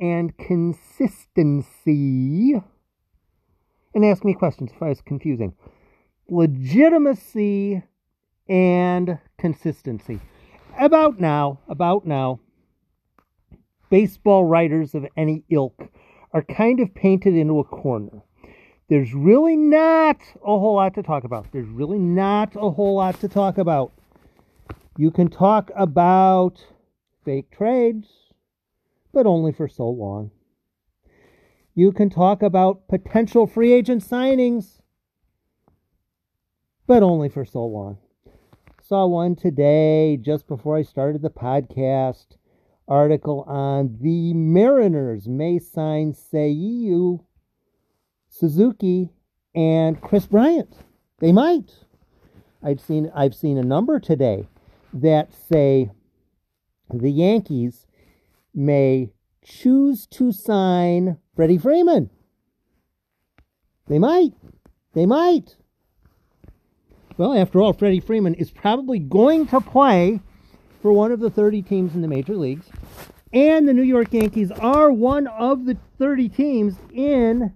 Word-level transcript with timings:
and 0.00 0.36
consistency. 0.38 2.60
And 3.94 4.04
ask 4.04 4.24
me 4.24 4.34
questions 4.34 4.70
if 4.74 4.82
I 4.82 4.88
was 4.88 5.00
confusing. 5.00 5.54
Legitimacy 6.28 7.82
and 8.48 9.18
consistency. 9.38 10.20
About 10.78 11.20
now, 11.20 11.60
about 11.68 12.06
now, 12.06 12.40
baseball 13.90 14.44
writers 14.44 14.94
of 14.94 15.06
any 15.16 15.44
ilk 15.50 15.90
are 16.32 16.42
kind 16.42 16.80
of 16.80 16.94
painted 16.94 17.34
into 17.34 17.58
a 17.58 17.64
corner. 17.64 18.22
There's 18.88 19.12
really 19.12 19.56
not 19.56 20.16
a 20.36 20.58
whole 20.58 20.76
lot 20.76 20.94
to 20.94 21.02
talk 21.02 21.24
about. 21.24 21.46
There's 21.52 21.68
really 21.68 21.98
not 21.98 22.56
a 22.56 22.70
whole 22.70 22.96
lot 22.96 23.20
to 23.20 23.28
talk 23.28 23.58
about. 23.58 23.92
You 24.96 25.10
can 25.10 25.28
talk 25.28 25.70
about 25.76 26.64
fake 27.24 27.50
trades, 27.50 28.08
but 29.18 29.26
only 29.26 29.50
for 29.50 29.66
so 29.66 29.88
long. 29.88 30.30
You 31.74 31.90
can 31.90 32.08
talk 32.08 32.40
about 32.40 32.86
potential 32.86 33.48
free 33.48 33.72
agent 33.72 34.04
signings, 34.04 34.80
but 36.86 37.02
only 37.02 37.28
for 37.28 37.44
so 37.44 37.66
long. 37.66 37.98
Saw 38.80 39.06
one 39.06 39.34
today 39.34 40.18
just 40.18 40.46
before 40.46 40.76
I 40.76 40.82
started 40.82 41.22
the 41.22 41.30
podcast 41.30 42.36
article 42.86 43.42
on 43.48 43.98
the 44.00 44.34
Mariners 44.34 45.26
may 45.26 45.58
sign 45.58 46.12
Seiya 46.12 47.18
Suzuki 48.28 49.10
and 49.52 50.00
Kris 50.00 50.26
Bryant. 50.26 50.76
They 51.18 51.32
might. 51.32 51.72
I've 52.62 52.80
seen 52.80 53.10
I've 53.16 53.34
seen 53.34 53.58
a 53.58 53.64
number 53.64 53.98
today 53.98 54.46
that 54.92 55.34
say 55.34 55.90
the 56.94 57.10
Yankees 57.10 57.87
may 58.58 59.12
choose 59.42 60.06
to 60.08 60.32
sign 60.32 61.18
Freddie 61.34 61.58
Freeman. 61.58 62.10
They 63.86 63.98
might. 63.98 64.32
They 64.92 65.06
might. 65.06 65.56
Well, 67.16 67.32
after 67.34 67.60
all, 67.60 67.72
Freddie 67.72 68.00
Freeman 68.00 68.34
is 68.34 68.50
probably 68.50 68.98
going 68.98 69.46
to 69.48 69.60
play 69.60 70.20
for 70.82 70.92
one 70.92 71.10
of 71.10 71.20
the 71.20 71.30
30 71.30 71.62
teams 71.62 71.94
in 71.94 72.02
the 72.02 72.08
major 72.08 72.36
leagues. 72.36 72.66
And 73.32 73.68
the 73.68 73.74
New 73.74 73.82
York 73.82 74.12
Yankees 74.12 74.50
are 74.50 74.90
one 74.90 75.26
of 75.26 75.64
the 75.64 75.76
30 75.98 76.28
teams 76.28 76.76
in 76.92 77.52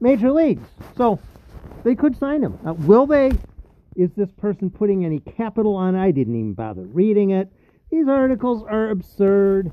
major 0.00 0.30
leagues. 0.30 0.66
So 0.96 1.18
they 1.84 1.94
could 1.94 2.16
sign 2.18 2.42
him. 2.42 2.58
Will 2.86 3.06
they? 3.06 3.32
Is 3.96 4.10
this 4.16 4.30
person 4.32 4.70
putting 4.70 5.04
any 5.04 5.18
capital 5.18 5.74
on? 5.74 5.96
I 5.96 6.10
didn't 6.10 6.36
even 6.36 6.54
bother 6.54 6.82
reading 6.82 7.30
it. 7.30 7.50
These 7.90 8.06
articles 8.06 8.62
are 8.62 8.90
absurd, 8.90 9.72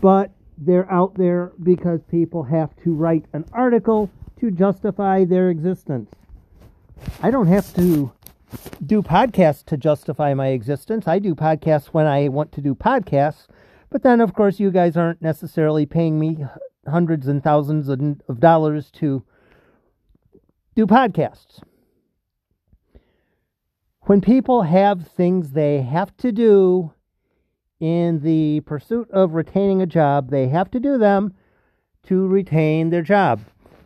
but 0.00 0.30
they're 0.58 0.90
out 0.90 1.14
there 1.14 1.52
because 1.62 2.00
people 2.10 2.44
have 2.44 2.74
to 2.84 2.94
write 2.94 3.26
an 3.32 3.44
article 3.52 4.10
to 4.40 4.50
justify 4.50 5.24
their 5.24 5.50
existence. 5.50 6.10
I 7.22 7.30
don't 7.30 7.46
have 7.46 7.74
to 7.74 8.12
do 8.84 9.02
podcasts 9.02 9.64
to 9.66 9.76
justify 9.76 10.34
my 10.34 10.48
existence. 10.48 11.06
I 11.06 11.18
do 11.18 11.34
podcasts 11.34 11.86
when 11.86 12.06
I 12.06 12.28
want 12.28 12.52
to 12.52 12.60
do 12.60 12.74
podcasts, 12.74 13.46
but 13.90 14.02
then, 14.02 14.20
of 14.20 14.34
course, 14.34 14.60
you 14.60 14.70
guys 14.70 14.96
aren't 14.96 15.22
necessarily 15.22 15.86
paying 15.86 16.18
me 16.18 16.44
hundreds 16.88 17.26
and 17.26 17.42
thousands 17.42 17.88
of 17.88 18.40
dollars 18.40 18.90
to 18.92 19.24
do 20.74 20.86
podcasts. 20.86 21.60
When 24.02 24.20
people 24.20 24.62
have 24.62 25.08
things 25.08 25.52
they 25.52 25.82
have 25.82 26.16
to 26.18 26.30
do 26.30 26.92
in 27.80 28.20
the 28.20 28.60
pursuit 28.60 29.10
of 29.10 29.34
retaining 29.34 29.82
a 29.82 29.86
job, 29.86 30.30
they 30.30 30.48
have 30.48 30.70
to 30.70 30.80
do 30.80 30.96
them 30.98 31.34
to 32.04 32.26
retain 32.26 32.88
their 32.90 33.02
job. 33.02 33.40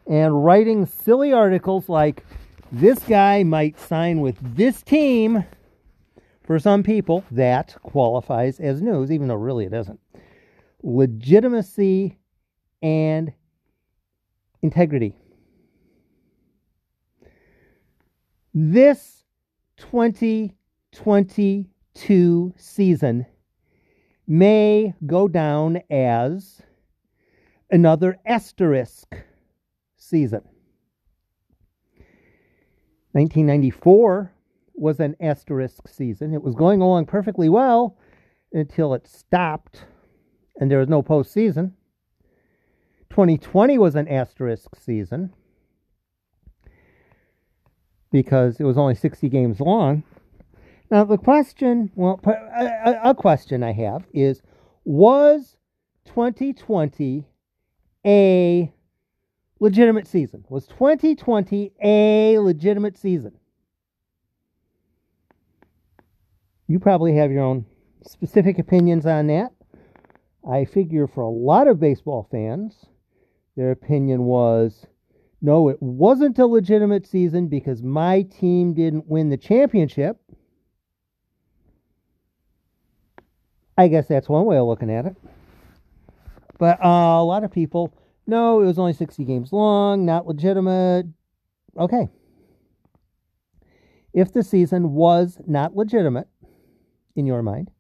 And 0.06 0.45
writing 0.45 0.87
silly 0.87 1.33
articles 1.33 1.89
like, 1.89 2.25
this 2.73 3.00
guy 3.00 3.43
might 3.43 3.81
sign 3.81 4.21
with 4.21 4.37
this 4.56 4.83
team, 4.83 5.45
for 6.45 6.59
some 6.59 6.83
people, 6.83 7.25
that 7.31 7.77
qualifies 7.83 8.61
as 8.61 8.83
news, 8.83 9.11
even 9.11 9.29
though 9.29 9.34
really 9.34 9.65
it 9.67 9.73
isn't. 9.73 9.99
Legitimacy 10.83 12.19
and 12.83 13.33
integrity. 14.62 15.15
This 18.53 19.23
2022 19.77 22.55
season 22.56 23.27
may 24.31 24.95
go 25.07 25.27
down 25.27 25.83
as 25.91 26.63
another 27.69 28.17
asterisk 28.25 29.17
season. 29.97 30.43
1994 33.11 34.33
was 34.75 35.01
an 35.01 35.17
asterisk 35.21 35.89
season. 35.89 36.33
It 36.33 36.45
was 36.45 36.55
going 36.55 36.81
along 36.81 37.07
perfectly 37.07 37.49
well 37.49 37.99
until 38.53 38.95
it 38.95 39.09
stopped 39.09 39.85
and 40.61 40.71
there 40.71 40.79
was 40.79 40.89
no 40.89 41.03
postseason. 41.03 41.73
2020 43.11 43.79
was 43.79 43.97
an 43.97 44.07
asterisk 44.07 44.77
season 44.77 45.35
because 48.12 48.61
it 48.61 48.65
was 48.65 48.79
only 48.79 48.95
60 48.95 49.29
games 49.29 49.59
long. 49.59 50.05
Now, 50.91 51.05
the 51.05 51.19
question, 51.19 51.91
well, 51.95 52.21
a, 52.27 53.11
a 53.11 53.15
question 53.15 53.62
I 53.62 53.73
have 53.73 54.05
is 54.12 54.43
was 54.84 55.56
2020 56.06 57.27
a 58.05 58.73
legitimate 59.61 60.09
season? 60.09 60.45
Was 60.49 60.67
2020 60.67 61.73
a 61.83 62.39
legitimate 62.39 62.97
season? 62.97 63.33
You 66.67 66.81
probably 66.81 67.15
have 67.17 67.31
your 67.31 67.45
own 67.45 67.67
specific 68.03 68.59
opinions 68.59 69.06
on 69.06 69.29
that. 69.29 69.53
I 70.49 70.65
figure 70.65 71.06
for 71.06 71.23
a 71.23 71.29
lot 71.29 71.69
of 71.69 71.79
baseball 71.79 72.27
fans, 72.31 72.87
their 73.56 73.71
opinion 73.71 74.25
was 74.25 74.87
no, 75.43 75.69
it 75.69 75.81
wasn't 75.81 76.39
a 76.39 76.47
legitimate 76.47 77.06
season 77.06 77.49
because 77.49 77.83
my 77.83 78.23
team 78.23 78.75
didn't 78.75 79.06
win 79.06 79.31
the 79.31 79.37
championship. 79.37 80.19
I 83.81 83.89
guess 83.89 84.09
that's 84.09 84.29
one 84.29 84.45
way 84.45 84.59
of 84.59 84.67
looking 84.67 84.91
at 84.91 85.07
it. 85.07 85.17
But 86.59 86.85
uh, 86.85 86.89
a 86.89 87.25
lot 87.25 87.45
of 87.45 87.51
people, 87.51 87.95
no, 88.27 88.61
it 88.61 88.67
was 88.67 88.79
only 88.79 88.93
60 88.93 89.25
games 89.25 89.53
long, 89.53 90.05
not 90.05 90.27
legitimate. 90.27 91.07
Okay. 91.79 92.09
If 94.13 94.33
the 94.33 94.43
season 94.43 94.93
was 94.93 95.39
not 95.47 95.75
legitimate, 95.75 96.29
in 97.17 97.27
your 97.27 97.43
mind, 97.43 97.71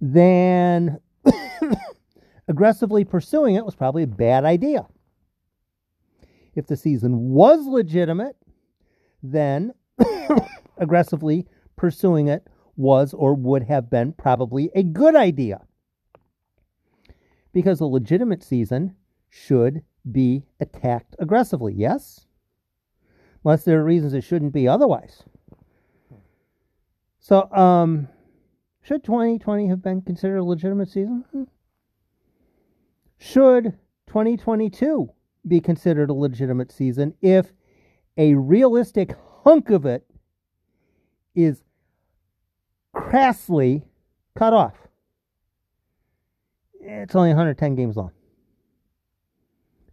then 0.00 0.98
aggressively 2.48 3.04
pursuing 3.04 3.54
it 3.54 3.64
was 3.64 3.74
probably 3.74 4.02
a 4.02 4.08
bad 4.08 4.44
idea. 4.44 4.86
If 6.54 6.66
the 6.66 6.76
season 6.76 7.30
was 7.30 7.66
legitimate, 7.66 8.36
then 9.22 9.74
aggressively 10.78 11.46
pursuing 11.76 12.28
it 12.28 12.46
was 12.76 13.14
or 13.14 13.34
would 13.34 13.64
have 13.64 13.90
been 13.90 14.12
probably 14.12 14.70
a 14.74 14.82
good 14.82 15.14
idea. 15.14 15.62
Because 17.52 17.80
a 17.80 17.86
legitimate 17.86 18.42
season 18.42 18.96
should 19.28 19.82
be 20.10 20.44
attacked 20.60 21.16
aggressively, 21.18 21.74
yes? 21.74 22.26
Unless 23.44 23.64
there 23.64 23.80
are 23.80 23.84
reasons 23.84 24.14
it 24.14 24.24
shouldn't 24.24 24.52
be 24.52 24.66
otherwise. 24.66 25.22
So, 27.20 27.50
um, 27.52 28.08
should 28.82 29.02
2020 29.02 29.68
have 29.68 29.82
been 29.82 30.02
considered 30.02 30.38
a 30.38 30.44
legitimate 30.44 30.88
season? 30.88 31.24
Hmm. 31.32 31.44
Should 33.16 33.78
2022 34.06 35.08
be 35.46 35.60
considered 35.60 36.10
a 36.10 36.14
legitimate 36.14 36.70
season 36.70 37.14
if 37.22 37.52
a 38.16 38.34
realistic 38.34 39.14
hunk 39.42 39.70
of 39.70 39.86
it 39.86 40.06
is 41.34 41.62
crassly 43.10 43.82
cut 44.36 44.52
off. 44.52 44.74
It's 46.80 47.14
only 47.14 47.30
110 47.30 47.74
games 47.74 47.96
long. 47.96 48.10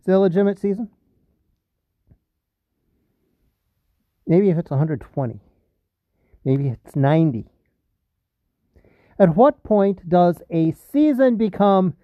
Is 0.02 0.08
it 0.08 0.12
a 0.12 0.20
legitimate 0.20 0.60
season? 0.60 0.90
Maybe 4.28 4.50
if 4.50 4.58
it's 4.58 4.72
120. 4.72 5.40
Maybe 6.44 6.68
it's 6.70 6.96
90. 6.96 7.48
At 9.20 9.36
what 9.36 9.64
point 9.64 10.10
does 10.10 10.42
a 10.50 10.72
season 10.72 11.38
become 11.38 11.96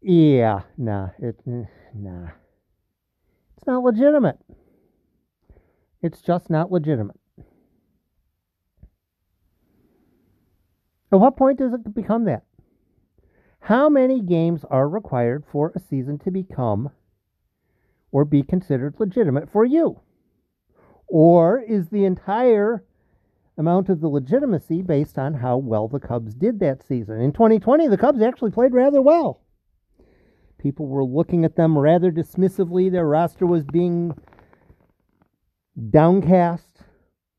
yeah, 0.00 0.62
nah, 0.76 1.10
it 1.18 1.36
eh, 1.46 1.64
nah. 1.92 2.28
It's 3.56 3.66
not 3.66 3.82
legitimate. 3.82 4.38
It's 6.02 6.20
just 6.20 6.50
not 6.50 6.70
legitimate. 6.70 7.18
At 11.10 11.20
what 11.20 11.36
point 11.36 11.58
does 11.58 11.72
it 11.72 11.94
become 11.94 12.24
that? 12.24 12.44
How 13.60 13.88
many 13.88 14.20
games 14.20 14.64
are 14.70 14.88
required 14.88 15.44
for 15.50 15.72
a 15.74 15.80
season 15.80 16.18
to 16.20 16.30
become 16.30 16.90
or 18.12 18.24
be 18.24 18.42
considered 18.42 18.96
legitimate 18.98 19.50
for 19.50 19.64
you? 19.64 20.00
Or 21.06 21.60
is 21.60 21.88
the 21.88 22.04
entire 22.04 22.84
amount 23.56 23.88
of 23.88 24.00
the 24.00 24.08
legitimacy 24.08 24.82
based 24.82 25.18
on 25.18 25.34
how 25.34 25.56
well 25.56 25.88
the 25.88 25.98
Cubs 25.98 26.34
did 26.34 26.60
that 26.60 26.86
season? 26.86 27.20
In 27.20 27.32
2020, 27.32 27.88
the 27.88 27.96
Cubs 27.96 28.20
actually 28.20 28.50
played 28.50 28.74
rather 28.74 29.00
well. 29.00 29.40
People 30.58 30.86
were 30.86 31.04
looking 31.04 31.44
at 31.44 31.56
them 31.56 31.78
rather 31.78 32.10
dismissively. 32.10 32.90
Their 32.90 33.06
roster 33.06 33.46
was 33.46 33.64
being 33.64 34.14
downcast. 35.90 36.82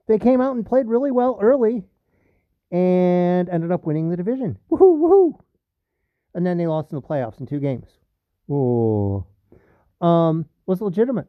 They 0.08 0.18
came 0.18 0.42
out 0.42 0.56
and 0.56 0.66
played 0.66 0.88
really 0.88 1.12
well 1.12 1.38
early 1.40 1.86
and 2.72 3.50
ended 3.50 3.72
up 3.72 3.86
winning 3.86 4.10
the 4.10 4.18
division. 4.18 4.58
Woohoo, 4.72 5.00
woohoo! 5.00 5.40
And 6.34 6.46
then 6.46 6.58
they 6.58 6.68
lost 6.68 6.92
in 6.92 6.96
the 6.96 7.02
playoffs 7.02 7.40
in 7.40 7.48
two 7.48 7.60
games. 7.60 7.88
Oh. 8.50 9.26
Um, 10.02 10.46
was 10.66 10.82
legitimate. 10.82 11.28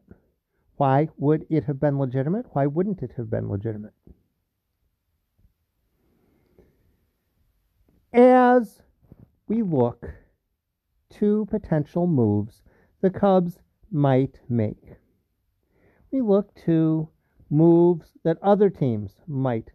Why 0.77 1.09
would 1.17 1.45
it 1.49 1.65
have 1.65 1.79
been 1.79 1.99
legitimate? 1.99 2.45
Why 2.53 2.65
wouldn't 2.65 3.01
it 3.01 3.11
have 3.17 3.29
been 3.29 3.49
legitimate? 3.49 3.93
As 8.13 8.81
we 9.47 9.61
look 9.61 10.09
to 11.11 11.47
potential 11.49 12.07
moves 12.07 12.61
the 13.01 13.09
Cubs 13.09 13.59
might 13.91 14.39
make, 14.49 14.95
we 16.11 16.21
look 16.21 16.53
to 16.65 17.09
moves 17.49 18.11
that 18.23 18.37
other 18.41 18.69
teams 18.69 19.15
might 19.27 19.71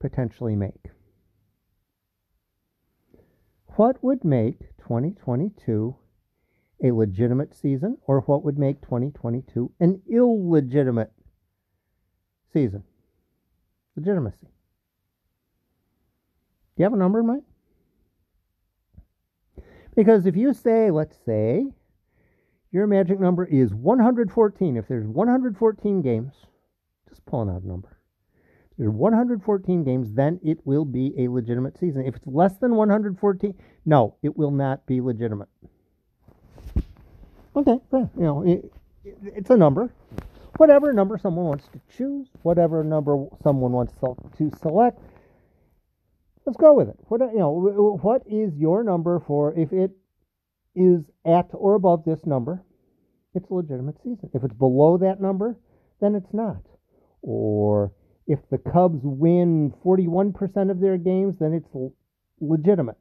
potentially 0.00 0.56
make. 0.56 0.90
What 3.76 4.02
would 4.02 4.24
make 4.24 4.60
2022 4.78 5.96
a 6.82 6.90
legitimate 6.90 7.54
season, 7.54 7.98
or 8.06 8.20
what 8.20 8.44
would 8.44 8.58
make 8.58 8.82
2022 8.82 9.72
an 9.80 10.02
illegitimate 10.10 11.12
season? 12.52 12.84
Legitimacy. 13.96 14.46
Do 14.46 16.82
you 16.82 16.84
have 16.84 16.92
a 16.92 16.96
number 16.96 17.20
in 17.20 17.26
mind? 17.26 17.42
Because 19.94 20.26
if 20.26 20.36
you 20.36 20.52
say, 20.52 20.90
let's 20.90 21.16
say, 21.24 21.72
your 22.70 22.86
magic 22.86 23.18
number 23.18 23.46
is 23.46 23.72
114, 23.72 24.76
if 24.76 24.86
there's 24.86 25.06
114 25.06 26.02
games, 26.02 26.34
just 27.08 27.24
pulling 27.24 27.48
out 27.48 27.62
a 27.62 27.66
number. 27.66 27.95
If 28.76 28.80
there's 28.80 28.92
114 28.92 29.84
games, 29.84 30.12
then 30.12 30.38
it 30.44 30.58
will 30.66 30.84
be 30.84 31.14
a 31.16 31.28
legitimate 31.28 31.78
season. 31.78 32.04
If 32.04 32.16
it's 32.16 32.26
less 32.26 32.58
than 32.58 32.74
114, 32.74 33.54
no, 33.86 34.16
it 34.22 34.36
will 34.36 34.50
not 34.50 34.84
be 34.84 35.00
legitimate. 35.00 35.48
Okay, 37.56 37.78
you 37.90 38.10
know, 38.16 38.42
it, 38.42 38.70
it's 39.24 39.48
a 39.48 39.56
number. 39.56 39.90
Whatever 40.58 40.92
number 40.92 41.16
someone 41.16 41.46
wants 41.46 41.68
to 41.68 41.80
choose, 41.96 42.28
whatever 42.42 42.84
number 42.84 43.26
someone 43.42 43.72
wants 43.72 43.94
to 44.36 44.50
select, 44.60 45.00
let's 46.44 46.58
go 46.58 46.74
with 46.74 46.90
it. 46.90 46.96
What 47.08 47.22
you 47.32 47.38
know, 47.38 47.98
what 48.02 48.24
is 48.26 48.54
your 48.56 48.84
number 48.84 49.20
for 49.20 49.54
if 49.54 49.72
it 49.72 49.92
is 50.74 51.02
at 51.24 51.48
or 51.54 51.76
above 51.76 52.04
this 52.04 52.26
number? 52.26 52.62
It's 53.34 53.48
a 53.48 53.54
legitimate 53.54 53.96
season. 54.02 54.28
If 54.34 54.44
it's 54.44 54.54
below 54.54 54.98
that 54.98 55.18
number, 55.18 55.56
then 56.00 56.14
it's 56.14 56.34
not. 56.34 56.60
Or 57.22 57.92
if 58.26 58.40
the 58.50 58.58
Cubs 58.58 59.00
win 59.02 59.72
41% 59.84 60.70
of 60.70 60.80
their 60.80 60.96
games, 60.98 61.36
then 61.38 61.52
it's 61.52 61.68
legitimate. 62.40 62.98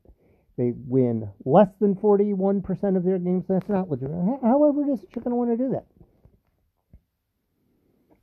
They 0.57 0.73
win 0.75 1.29
less 1.43 1.69
than 1.81 1.95
41% 1.95 2.95
of 2.95 3.03
their 3.03 3.19
games, 3.19 3.45
that's 3.47 3.67
not 3.67 3.89
legitimate. 3.89 4.39
However, 4.41 4.83
it 4.83 4.93
is 4.93 5.01
that 5.01 5.15
you're 5.15 5.23
going 5.23 5.31
to 5.31 5.35
want 5.35 5.51
to 5.51 5.57
do 5.57 5.71
that. 5.71 5.85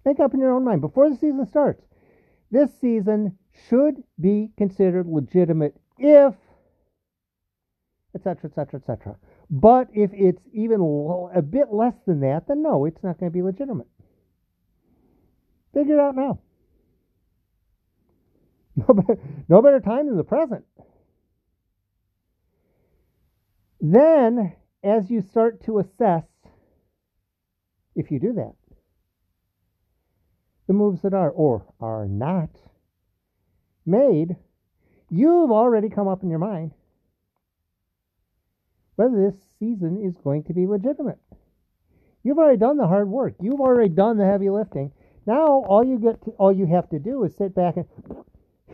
Make 0.04 0.20
up 0.20 0.32
in 0.34 0.40
your 0.40 0.54
own 0.54 0.64
mind 0.64 0.80
before 0.80 1.10
the 1.10 1.16
season 1.16 1.46
starts. 1.46 1.82
This 2.50 2.70
season 2.80 3.38
should 3.68 4.02
be 4.20 4.50
considered 4.56 5.06
legitimate 5.06 5.76
if, 5.98 6.34
etc., 8.14 8.50
etc., 8.50 8.80
etc. 8.80 9.16
But 9.50 9.88
if 9.92 10.10
it's 10.14 10.42
even 10.54 11.30
a 11.34 11.42
bit 11.42 11.68
less 11.70 11.94
than 12.06 12.20
that, 12.20 12.48
then 12.48 12.62
no, 12.62 12.86
it's 12.86 13.02
not 13.02 13.18
going 13.18 13.30
to 13.30 13.34
be 13.34 13.42
legitimate. 13.42 13.88
Figure 15.74 15.94
it 15.94 16.00
out 16.00 16.16
now. 16.16 16.40
No 18.74 18.94
better, 18.94 19.20
no 19.48 19.60
better 19.60 19.80
time 19.80 20.06
than 20.06 20.16
the 20.16 20.24
present. 20.24 20.64
Then, 23.80 24.54
as 24.82 25.10
you 25.10 25.20
start 25.20 25.62
to 25.64 25.78
assess, 25.78 26.24
if 27.94 28.10
you 28.10 28.18
do 28.18 28.32
that, 28.32 28.54
the 30.66 30.72
moves 30.72 31.02
that 31.02 31.12
are 31.12 31.30
or 31.30 31.66
are 31.80 32.06
not 32.06 32.48
made, 33.84 34.36
you've 35.10 35.50
already 35.50 35.90
come 35.90 36.08
up 36.08 36.22
in 36.22 36.30
your 36.30 36.38
mind 36.38 36.72
whether 38.96 39.30
this 39.30 39.40
season 39.58 40.00
is 40.02 40.16
going 40.22 40.44
to 40.44 40.52
be 40.52 40.66
legitimate. 40.66 41.18
You've 42.22 42.38
already 42.38 42.58
done 42.58 42.76
the 42.76 42.86
hard 42.86 43.08
work. 43.08 43.34
You've 43.40 43.60
already 43.60 43.88
done 43.88 44.16
the 44.16 44.24
heavy 44.24 44.48
lifting. 44.48 44.92
Now 45.26 45.64
all 45.64 45.84
you 45.84 45.98
get 45.98 46.22
to, 46.24 46.30
all 46.32 46.52
you 46.52 46.66
have 46.66 46.88
to 46.90 46.98
do 46.98 47.24
is 47.24 47.34
sit 47.36 47.54
back 47.54 47.76
and 47.76 47.86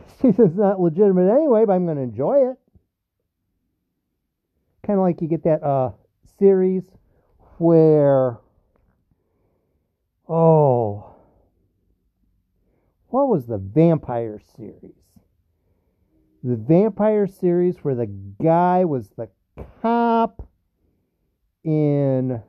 season's 0.21 0.57
not 0.57 0.79
legitimate 0.79 1.31
anyway, 1.31 1.65
but 1.65 1.73
I'm 1.73 1.85
going 1.85 1.97
to 1.97 2.03
enjoy 2.03 2.51
it. 2.51 2.57
Kind 4.85 4.99
of 4.99 5.03
like 5.03 5.21
you 5.21 5.27
get 5.27 5.43
that 5.43 5.63
uh, 5.63 5.91
series 6.39 6.83
where 7.57 8.37
oh 10.27 11.09
what 13.09 13.27
was 13.27 13.47
the 13.47 13.57
vampire 13.57 14.39
series? 14.55 14.93
The 16.43 16.55
vampire 16.55 17.27
series 17.27 17.77
where 17.81 17.95
the 17.95 18.05
guy 18.05 18.85
was 18.85 19.09
the 19.17 19.29
cop 19.81 20.47
in 21.63 22.41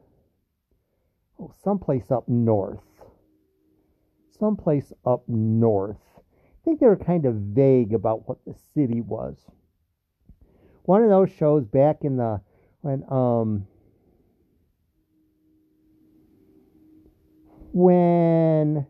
oh, 1.40 1.54
someplace 1.64 2.10
up 2.10 2.28
north. 2.28 2.80
Someplace 4.38 4.92
up 5.04 5.22
north. 5.26 5.96
I 6.60 6.64
think 6.64 6.80
they 6.80 6.86
were 6.86 6.96
kind 6.96 7.26
of 7.26 7.34
vague 7.34 7.92
about 7.94 8.28
what 8.28 8.38
the 8.46 8.54
city 8.74 9.00
was. 9.00 9.36
One 10.84 11.02
of 11.02 11.08
those 11.08 11.30
shows 11.30 11.64
back 11.64 11.98
in 12.02 12.16
the 12.16 12.40
when 12.80 13.04
um 13.10 13.66
when 17.72 18.86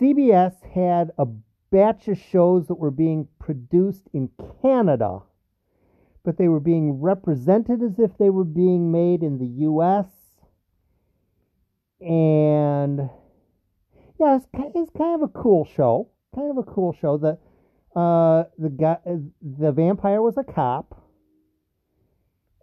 CBS 0.00 0.54
had 0.74 1.10
a 1.18 1.26
batch 1.70 2.08
of 2.08 2.18
shows 2.18 2.68
that 2.68 2.74
were 2.74 2.90
being 2.90 3.28
produced 3.38 4.08
in 4.12 4.30
Canada 4.62 5.22
but 6.24 6.38
they 6.38 6.48
were 6.48 6.60
being 6.60 7.00
represented 7.00 7.82
as 7.82 7.98
if 7.98 8.16
they 8.18 8.30
were 8.30 8.44
being 8.44 8.90
made 8.90 9.22
in 9.22 9.38
the 9.38 9.46
U.S. 9.46 10.06
And 12.00 13.10
yeah, 14.18 14.36
it's, 14.36 14.46
it's 14.74 14.90
kind 14.96 15.14
of 15.14 15.22
a 15.22 15.28
cool 15.28 15.66
show. 15.66 16.08
Kind 16.34 16.50
of 16.50 16.58
a 16.58 16.62
cool 16.62 16.92
show. 17.00 17.16
That 17.18 17.38
uh, 17.98 18.44
the 18.58 18.70
guy, 18.70 18.96
the 19.40 19.72
vampire 19.72 20.20
was 20.20 20.36
a 20.36 20.44
cop, 20.44 21.00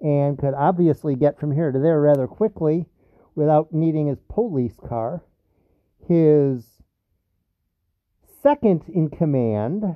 and 0.01 0.37
could 0.37 0.53
obviously 0.53 1.15
get 1.15 1.39
from 1.39 1.51
here 1.51 1.71
to 1.71 1.79
there 1.79 2.01
rather 2.01 2.27
quickly 2.27 2.85
without 3.35 3.71
needing 3.71 4.07
his 4.07 4.19
police 4.29 4.75
car. 4.87 5.23
His 6.07 6.81
second 8.41 8.83
in 8.93 9.09
command 9.09 9.95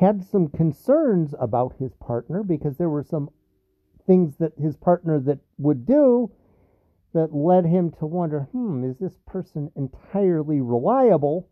had 0.00 0.24
some 0.24 0.48
concerns 0.48 1.34
about 1.38 1.76
his 1.78 1.94
partner 1.94 2.42
because 2.42 2.76
there 2.76 2.88
were 2.88 3.04
some 3.04 3.30
things 4.06 4.36
that 4.38 4.52
his 4.60 4.76
partner 4.76 5.20
that 5.20 5.38
would 5.58 5.86
do 5.86 6.30
that 7.14 7.34
led 7.34 7.64
him 7.64 7.92
to 7.98 8.06
wonder, 8.06 8.40
hmm, 8.52 8.84
is 8.84 8.98
this 8.98 9.16
person 9.26 9.70
entirely 9.76 10.60
reliable? 10.60 11.48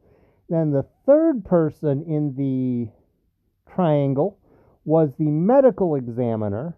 Then 0.48 0.70
the 0.70 0.86
third 1.06 1.44
person 1.44 2.04
in 2.06 2.34
the 2.36 2.90
triangle 3.72 4.38
was 4.84 5.10
the 5.18 5.30
medical 5.30 5.94
examiner 5.94 6.76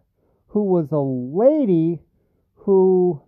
who 0.49 0.65
was 0.65 0.93
a 0.93 0.99
lady 0.99 2.01
who 2.55 3.21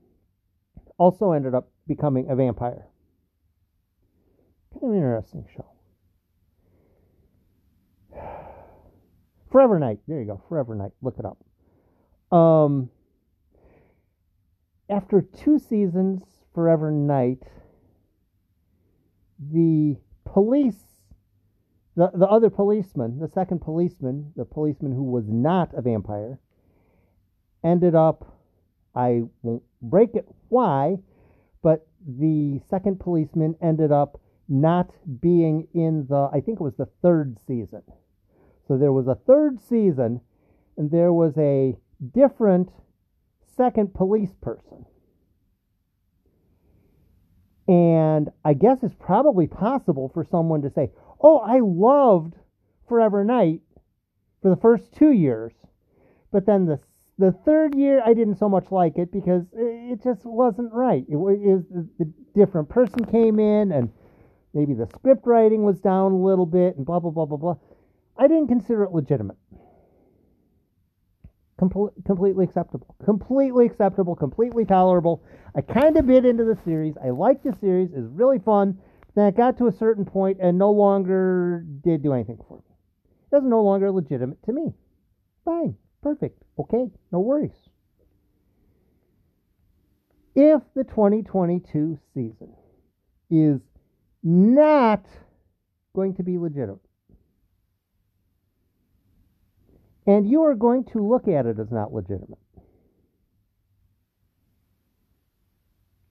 also 0.99 1.33
ended 1.33 1.55
up 1.55 1.69
becoming 1.89 2.31
a 2.31 2.37
vampire. 2.37 2.87
Kind 4.73 4.93
of 4.93 4.95
interesting 4.95 5.47
show. 5.57 5.67
Forever 9.51 9.79
Knight. 9.79 10.01
There 10.07 10.21
you 10.21 10.27
go. 10.27 10.43
Forever 10.49 10.75
Knight. 10.75 10.93
Look 11.01 11.19
it 11.19 11.25
up. 11.25 11.39
Um, 12.37 12.91
after 14.88 15.21
two 15.21 15.59
seasons, 15.59 16.23
Forever 16.55 16.90
Knight, 16.90 17.43
the 19.38 19.97
police, 20.25 20.83
the, 21.97 22.11
the 22.14 22.26
other 22.26 22.50
policeman, 22.50 23.19
the 23.19 23.28
second 23.28 23.61
policeman, 23.61 24.33
the 24.37 24.45
policeman 24.45 24.93
who 24.93 25.05
was 25.05 25.25
not 25.28 25.71
a 25.75 25.83
vampire, 25.83 26.38
ended 27.64 27.95
up, 27.95 28.38
I 28.95 29.23
won't 29.43 29.62
break 29.83 30.14
it 30.14 30.26
why, 30.49 30.97
but 31.62 31.87
the 32.07 32.61
second 32.71 33.00
policeman 33.00 33.57
ended 33.61 33.93
up 33.93 34.21
not 34.49 34.90
being 35.21 35.66
in 35.75 36.07
the, 36.09 36.31
I 36.33 36.40
think 36.40 36.61
it 36.61 36.64
was 36.64 36.76
the 36.76 36.88
third 37.02 37.37
season. 37.47 37.83
So 38.69 38.78
there 38.78 38.93
was 38.93 39.09
a 39.09 39.14
third 39.14 39.61
season, 39.61 40.21
and 40.76 40.90
there 40.90 41.12
was 41.12 41.37
a 41.37 41.76
different 42.14 42.71
second 43.57 43.95
police 43.95 44.35
person. 44.41 44.85
And 47.69 48.31
I 48.45 48.55
guess 48.55 48.79
it's 48.83 48.95
probably 48.95 49.47
possible 49.47 50.11
for 50.15 50.25
someone 50.25 50.63
to 50.63 50.71
say, 50.71 50.91
Oh, 51.21 51.39
I 51.39 51.61
loved 51.61 52.35
Forever 52.89 53.25
Knight 53.25 53.63
for 54.43 54.51
the 54.51 54.61
first 54.61 54.93
two 54.93 55.11
years, 55.11 55.53
but 56.31 56.47
then 56.47 56.67
the 56.67 56.79
the 57.19 57.33
third 57.33 57.75
year 57.75 58.03
I 58.05 58.13
didn't 58.13 58.37
so 58.37 58.49
much 58.49 58.71
like 58.71 58.99
it 58.99 59.11
because 59.11 59.45
it 59.55 60.03
just 60.05 60.25
wasn't 60.25 60.73
right. 60.73 61.05
It 61.09 61.17
was 61.17 61.39
the 61.99 62.13
different 62.35 62.69
person 62.69 63.05
came 63.07 63.41
in 63.41 63.73
and 63.73 63.91
maybe 64.53 64.75
the 64.75 64.87
script 64.87 65.27
writing 65.27 65.65
was 65.65 65.81
down 65.81 66.13
a 66.13 66.23
little 66.23 66.45
bit 66.45 66.77
and 66.77 66.85
blah 66.85 67.01
blah 67.01 67.11
blah 67.11 67.25
blah 67.25 67.39
blah. 67.39 67.57
I 68.19 68.29
didn't 68.29 68.49
consider 68.49 68.85
it 68.85 68.93
legitimate. 68.93 69.39
Comple- 71.61 71.93
completely 72.05 72.45
acceptable. 72.45 72.95
Completely 73.05 73.67
acceptable, 73.67 74.15
completely 74.15 74.65
tolerable. 74.65 75.23
I 75.55 75.63
kind 75.63 75.97
of 75.97 76.07
bit 76.07 76.27
into 76.27 76.45
the 76.45 76.59
series. 76.65 76.95
I 77.03 77.11
liked 77.11 77.45
the 77.45 77.57
series. 77.61 77.91
It 77.93 77.99
was 77.99 78.11
really 78.11 78.39
fun. 78.39 78.79
Then 79.15 79.29
it 79.29 79.37
got 79.37 79.57
to 79.59 79.67
a 79.67 79.73
certain 79.73 80.05
point 80.05 80.39
and 80.41 80.59
no 80.59 80.71
longer 80.71 81.65
did 81.83 82.03
do 82.03 82.13
anything 82.13 82.39
for 82.47 82.59
me. 82.59 82.65
It 83.33 83.37
was 83.37 83.45
no 83.45 83.63
longer 83.63 83.91
legitimate 83.91 84.43
to 84.45 84.53
me. 84.53 84.75
Fine. 85.45 85.77
Perfect. 86.03 86.43
Okay. 86.59 86.91
No 87.11 87.21
worries. 87.21 87.57
If 90.35 90.61
the 90.75 90.85
2022 90.85 91.99
season 92.13 92.53
is 93.31 93.61
not 94.23 95.07
going 95.95 96.15
to 96.17 96.23
be 96.23 96.37
legitimate, 96.37 96.86
and 100.07 100.29
you 100.29 100.43
are 100.43 100.55
going 100.55 100.85
to 100.93 101.07
look 101.07 101.29
at 101.29 101.47
it 101.47 101.59
as 101.59 101.71
not 101.71 101.93
legitimate 101.93 102.39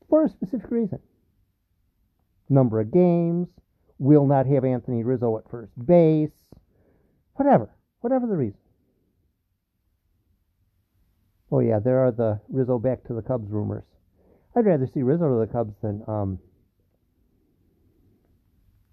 for 0.09 0.25
a 0.25 0.29
specific 0.29 0.69
reason. 0.71 0.99
Number 2.47 2.79
of 2.79 2.91
games, 2.91 3.47
will 3.97 4.25
not 4.25 4.45
have 4.45 4.65
Anthony 4.65 5.03
Rizzo 5.03 5.37
at 5.37 5.49
first 5.49 5.71
base, 5.85 6.31
whatever, 7.35 7.69
whatever 8.01 8.27
the 8.27 8.35
reason. 8.35 8.59
Oh 11.51 11.59
yeah, 11.59 11.79
there 11.79 11.99
are 11.99 12.11
the 12.11 12.41
Rizzo 12.49 12.79
back 12.79 13.03
to 13.05 13.13
the 13.13 13.21
Cubs 13.21 13.49
rumors. 13.49 13.85
I'd 14.55 14.65
rather 14.65 14.87
see 14.93 15.03
Rizzo 15.03 15.29
to 15.29 15.45
the 15.45 15.51
Cubs 15.51 15.75
than 15.81 16.03
um, 16.07 16.39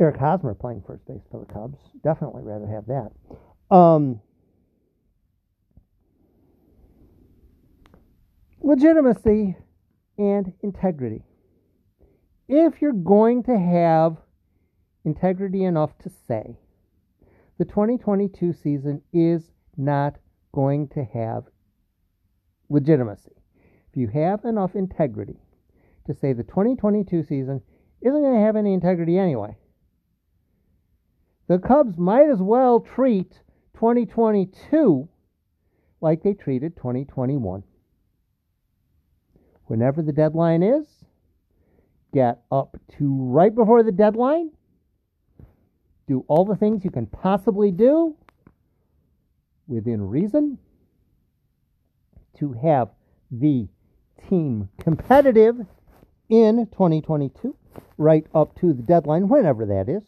Eric 0.00 0.16
Hosmer 0.18 0.54
playing 0.54 0.82
first 0.86 1.06
base 1.06 1.22
for 1.30 1.44
the 1.44 1.52
Cubs. 1.52 1.78
Definitely 2.04 2.42
rather 2.44 2.66
have 2.66 2.86
that. 2.86 3.74
Um, 3.74 4.20
legitimacy 8.62 9.56
and 10.18 10.52
integrity. 10.62 11.24
If 12.48 12.80
you're 12.80 12.92
going 12.92 13.42
to 13.44 13.58
have 13.58 14.16
integrity 15.04 15.64
enough 15.64 15.98
to 15.98 16.10
say 16.28 16.56
the 17.58 17.64
2022 17.64 18.52
season 18.52 19.02
is 19.12 19.50
not 19.76 20.16
going 20.52 20.88
to 20.88 21.04
have 21.04 21.44
legitimacy, 22.68 23.32
if 23.90 23.96
you 23.96 24.08
have 24.08 24.44
enough 24.44 24.76
integrity 24.76 25.40
to 26.06 26.14
say 26.14 26.32
the 26.32 26.44
2022 26.44 27.22
season 27.24 27.62
isn't 28.00 28.22
going 28.22 28.34
to 28.34 28.40
have 28.40 28.56
any 28.56 28.74
integrity 28.74 29.18
anyway, 29.18 29.56
the 31.48 31.58
Cubs 31.58 31.98
might 31.98 32.30
as 32.30 32.40
well 32.40 32.80
treat 32.80 33.40
2022 33.74 35.08
like 36.00 36.22
they 36.22 36.34
treated 36.34 36.76
2021 36.76 37.64
whenever 39.72 40.02
the 40.02 40.12
deadline 40.12 40.62
is, 40.62 40.84
get 42.12 42.42
up 42.52 42.76
to 42.98 43.16
right 43.22 43.54
before 43.54 43.82
the 43.82 43.90
deadline, 43.90 44.50
do 46.06 46.22
all 46.28 46.44
the 46.44 46.54
things 46.54 46.84
you 46.84 46.90
can 46.90 47.06
possibly 47.06 47.70
do 47.70 48.14
within 49.66 50.02
reason 50.02 50.58
to 52.38 52.52
have 52.52 52.90
the 53.30 53.66
team 54.28 54.68
competitive 54.78 55.56
in 56.28 56.66
2022, 56.66 57.56
right 57.96 58.26
up 58.34 58.54
to 58.54 58.74
the 58.74 58.82
deadline, 58.82 59.26
whenever 59.26 59.64
that 59.64 59.88
is. 59.88 60.02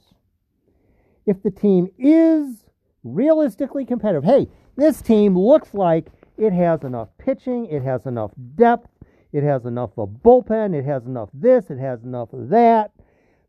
If 1.24 1.42
the 1.42 1.50
team 1.50 1.88
is 1.98 2.66
realistically 3.02 3.86
competitive, 3.86 4.24
hey, 4.24 4.46
this 4.76 5.00
team 5.00 5.38
looks 5.38 5.72
like 5.72 6.08
it 6.36 6.52
has 6.52 6.82
enough 6.82 7.08
pitching, 7.16 7.64
it 7.64 7.82
has 7.82 8.04
enough 8.04 8.32
depth, 8.56 8.88
it 9.34 9.42
has 9.42 9.64
enough 9.64 9.90
of 9.98 10.08
a 10.08 10.12
bullpen. 10.12 10.78
It 10.78 10.84
has 10.84 11.06
enough 11.06 11.34
of 11.34 11.40
this. 11.40 11.68
It 11.68 11.78
has 11.78 12.04
enough 12.04 12.32
of 12.32 12.50
that. 12.50 12.92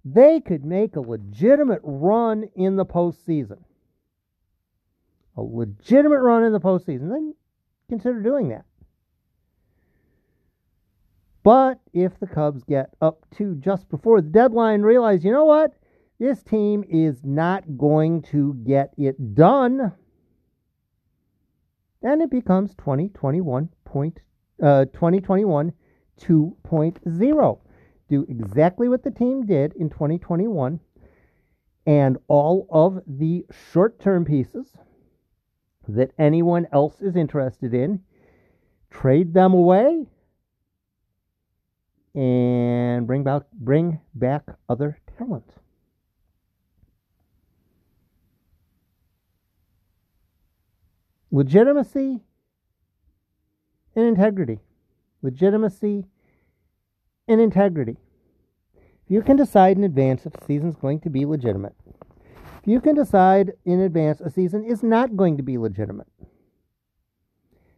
They 0.04 0.40
could 0.40 0.66
make 0.66 0.96
a 0.96 1.00
legitimate 1.00 1.82
run 1.84 2.46
in 2.56 2.76
the 2.76 2.88
postseason. 2.88 3.60
A 5.38 5.44
legitimate 5.44 6.22
run 6.22 6.44
in 6.44 6.54
the 6.54 6.60
postseason. 6.60 7.10
Then 7.10 7.36
consider 7.88 8.20
doing 8.24 8.50
that. 8.50 8.66
But 11.44 11.80
if 11.94 12.20
the 12.20 12.26
Cubs 12.26 12.64
get 12.64 12.90
up 13.00 13.24
to 13.38 13.54
just 13.54 13.88
before 13.88 14.22
the 14.22 14.30
deadline, 14.30 14.82
realize, 14.82 15.24
you 15.24 15.32
know 15.32 15.46
what? 15.46 15.76
This 16.18 16.42
team 16.42 16.84
is 16.90 17.24
not 17.24 17.78
going 17.78 18.24
to 18.32 18.56
get 18.66 18.96
it 18.98 19.36
done. 19.36 19.92
Then 22.02 22.22
it 22.22 22.32
becomes 22.32 22.74
2021 22.74 23.70
point 23.84 24.22
uh, 24.62 24.86
2021 24.86 25.74
2.0. 26.22 27.60
Do 28.08 28.26
exactly 28.30 28.88
what 28.88 29.04
the 29.04 29.12
team 29.12 29.46
did 29.46 29.74
in 29.74 29.90
2021, 29.90 30.80
and 31.86 32.18
all 32.28 32.68
of 32.70 33.02
the 33.08 33.46
short 33.72 34.00
term 34.00 34.26
pieces 34.26 34.78
that 35.88 36.12
anyone 36.18 36.68
else 36.72 37.02
is 37.02 37.16
interested 37.16 37.74
in, 37.74 38.02
trade 38.90 39.34
them 39.34 39.54
away 39.54 40.08
and 42.14 43.06
bring 43.06 43.24
back 43.24 43.44
bring 43.54 44.00
back 44.14 44.44
other 44.70 44.98
talent. 45.18 45.52
Legitimacy 51.32 52.22
and 53.96 54.06
integrity. 54.06 54.60
Legitimacy 55.22 56.06
and 57.28 57.42
integrity. 57.42 57.98
If 58.76 59.12
you 59.12 59.22
can 59.22 59.36
decide 59.36 59.78
in 59.78 59.84
advance 59.84 60.26
if 60.26 60.34
a 60.36 60.46
season 60.46 60.70
is 60.70 60.76
going 60.76 61.00
to 61.02 61.10
be 61.10 61.26
legitimate, 61.26 61.76
if 62.62 62.68
you 62.68 62.82
can 62.82 62.96
decide 62.96 63.54
in 63.66 63.80
advance 63.80 64.20
a 64.20 64.30
season 64.30 64.64
is 64.66 64.82
not 64.82 65.16
going 65.16 65.38
to 65.38 65.44
be 65.44 65.58
legitimate, 65.58 66.08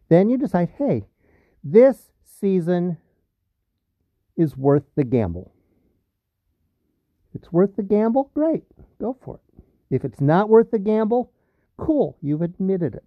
then 0.08 0.30
you 0.30 0.38
decide, 0.38 0.70
hey, 0.78 1.04
this 1.62 2.10
season 2.24 2.96
is 4.36 4.56
worth 4.56 4.84
the 4.96 5.04
gamble. 5.04 5.52
It's 7.34 7.52
worth 7.52 7.76
the 7.76 7.82
gamble, 7.82 8.30
great, 8.34 8.64
go 9.00 9.16
for 9.22 9.36
it. 9.36 9.64
If 9.90 10.04
it's 10.04 10.20
not 10.20 10.48
worth 10.48 10.70
the 10.70 10.78
gamble, 10.78 11.32
cool, 11.76 12.16
you've 12.22 12.42
admitted 12.42 12.94
it. 12.94 13.04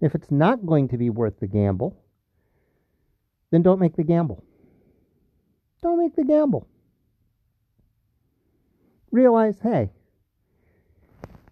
If 0.00 0.14
it's 0.14 0.30
not 0.30 0.64
going 0.64 0.88
to 0.88 0.96
be 0.96 1.10
worth 1.10 1.40
the 1.40 1.46
gamble, 1.46 1.96
then 3.50 3.62
don't 3.62 3.80
make 3.80 3.96
the 3.96 4.04
gamble. 4.04 4.42
Don't 5.82 5.98
make 5.98 6.16
the 6.16 6.24
gamble. 6.24 6.66
Realize, 9.10 9.56
hey, 9.62 9.90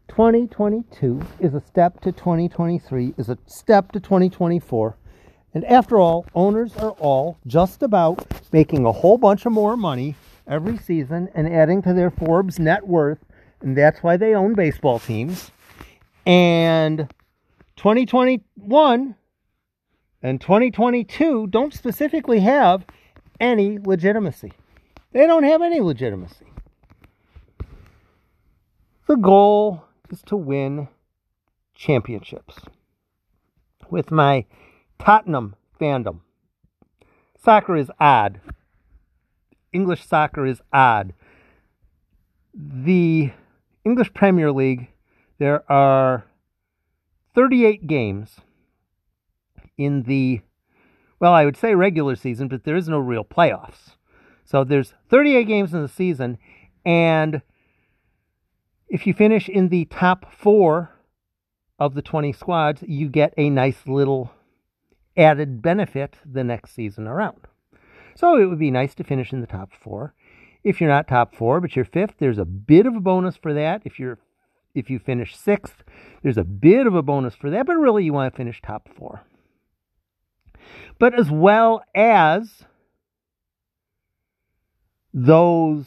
2022 0.08 1.20
is 1.40 1.54
a 1.54 1.60
step 1.60 2.00
to 2.00 2.12
2023, 2.12 3.14
is 3.18 3.28
a 3.28 3.38
step 3.46 3.92
to 3.92 4.00
2024. 4.00 4.96
And 5.54 5.64
after 5.64 5.98
all, 5.98 6.26
owners 6.34 6.76
are 6.76 6.90
all 6.92 7.38
just 7.46 7.82
about 7.82 8.26
making 8.52 8.84
a 8.84 8.92
whole 8.92 9.18
bunch 9.18 9.46
of 9.46 9.52
more 9.52 9.76
money 9.76 10.14
every 10.46 10.78
season 10.78 11.28
and 11.34 11.48
adding 11.52 11.82
to 11.82 11.94
their 11.94 12.10
Forbes 12.10 12.58
net 12.58 12.86
worth. 12.86 13.18
And 13.60 13.76
that's 13.76 14.02
why 14.02 14.16
they 14.16 14.34
own 14.34 14.54
baseball 14.54 14.98
teams. 14.98 15.50
And 16.26 17.12
2021 17.78 19.14
and 20.20 20.40
2022 20.40 21.46
don't 21.46 21.72
specifically 21.72 22.40
have 22.40 22.84
any 23.38 23.78
legitimacy. 23.78 24.52
They 25.12 25.28
don't 25.28 25.44
have 25.44 25.62
any 25.62 25.80
legitimacy. 25.80 26.46
The 29.06 29.14
goal 29.14 29.84
is 30.10 30.22
to 30.22 30.36
win 30.36 30.88
championships. 31.74 32.56
With 33.88 34.10
my 34.10 34.44
Tottenham 34.98 35.54
fandom, 35.80 36.18
soccer 37.42 37.76
is 37.76 37.92
odd. 38.00 38.40
English 39.72 40.04
soccer 40.04 40.44
is 40.44 40.60
odd. 40.72 41.14
The 42.52 43.30
English 43.84 44.12
Premier 44.14 44.50
League, 44.50 44.88
there 45.38 45.62
are 45.70 46.24
38 47.38 47.86
games 47.86 48.40
in 49.76 50.02
the, 50.02 50.40
well, 51.20 51.32
I 51.32 51.44
would 51.44 51.56
say 51.56 51.72
regular 51.72 52.16
season, 52.16 52.48
but 52.48 52.64
there 52.64 52.74
is 52.74 52.88
no 52.88 52.98
real 52.98 53.22
playoffs. 53.22 53.90
So 54.44 54.64
there's 54.64 54.94
38 55.08 55.44
games 55.44 55.72
in 55.72 55.80
the 55.80 55.88
season, 55.88 56.38
and 56.84 57.42
if 58.88 59.06
you 59.06 59.14
finish 59.14 59.48
in 59.48 59.68
the 59.68 59.84
top 59.84 60.34
four 60.34 60.90
of 61.78 61.94
the 61.94 62.02
20 62.02 62.32
squads, 62.32 62.82
you 62.88 63.08
get 63.08 63.34
a 63.36 63.50
nice 63.50 63.86
little 63.86 64.32
added 65.16 65.62
benefit 65.62 66.16
the 66.26 66.42
next 66.42 66.74
season 66.74 67.06
around. 67.06 67.46
So 68.16 68.36
it 68.36 68.46
would 68.46 68.58
be 68.58 68.72
nice 68.72 68.96
to 68.96 69.04
finish 69.04 69.32
in 69.32 69.42
the 69.42 69.46
top 69.46 69.70
four. 69.72 70.12
If 70.64 70.80
you're 70.80 70.90
not 70.90 71.06
top 71.06 71.36
four, 71.36 71.60
but 71.60 71.76
you're 71.76 71.84
fifth, 71.84 72.14
there's 72.18 72.38
a 72.38 72.44
bit 72.44 72.84
of 72.84 72.96
a 72.96 73.00
bonus 73.00 73.36
for 73.36 73.54
that. 73.54 73.82
If 73.84 74.00
you're 74.00 74.18
if 74.74 74.90
you 74.90 74.98
finish 74.98 75.36
sixth, 75.36 75.82
there's 76.22 76.38
a 76.38 76.44
bit 76.44 76.86
of 76.86 76.94
a 76.94 77.02
bonus 77.02 77.34
for 77.34 77.50
that, 77.50 77.66
but 77.66 77.74
really 77.74 78.04
you 78.04 78.12
want 78.12 78.32
to 78.32 78.36
finish 78.36 78.60
top 78.62 78.88
four. 78.96 79.22
But 80.98 81.18
as 81.18 81.30
well 81.30 81.82
as 81.94 82.64
those 85.14 85.86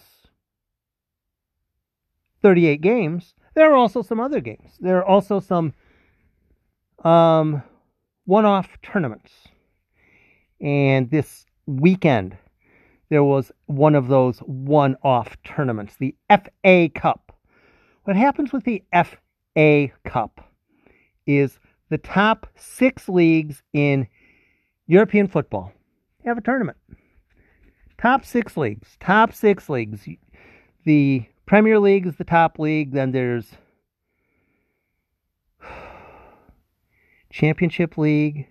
38 2.42 2.82
games, 2.82 3.34
there 3.54 3.72
are 3.72 3.76
also 3.76 4.02
some 4.02 4.20
other 4.20 4.40
games. 4.40 4.78
There 4.80 4.98
are 4.98 5.06
also 5.06 5.40
some 5.40 5.74
um, 7.04 7.64
one 8.26 8.46
off 8.46 8.78
tournaments. 8.82 9.32
And 10.60 11.10
this 11.10 11.46
weekend, 11.66 12.38
there 13.10 13.24
was 13.24 13.52
one 13.66 13.96
of 13.96 14.08
those 14.08 14.40
one 14.40 14.96
off 15.04 15.36
tournaments, 15.44 15.96
the 16.00 16.16
FA 16.30 16.90
Cup. 16.94 17.31
What 18.04 18.16
happens 18.16 18.52
with 18.52 18.64
the 18.64 18.84
FA 18.92 19.90
Cup 20.06 20.42
is 21.28 21.60
the 21.90 21.98
top 21.98 22.48
six 22.56 23.08
leagues 23.08 23.62
in 23.74 24.08
European 24.88 25.28
football 25.28 25.72
have 26.26 26.38
a 26.38 26.42
tournament. 26.42 26.78
Top 27.98 28.26
six 28.26 28.58
leagues. 28.58 28.98
Top 29.00 29.34
six 29.34 29.70
leagues. 29.70 30.08
The 30.86 31.26
Premier 31.46 31.80
League 31.80 32.08
is 32.08 32.16
the 32.16 32.24
top 32.24 32.60
league. 32.60 32.92
Then 32.94 33.12
there's 33.12 33.52
Championship 37.32 37.98
League, 37.98 38.48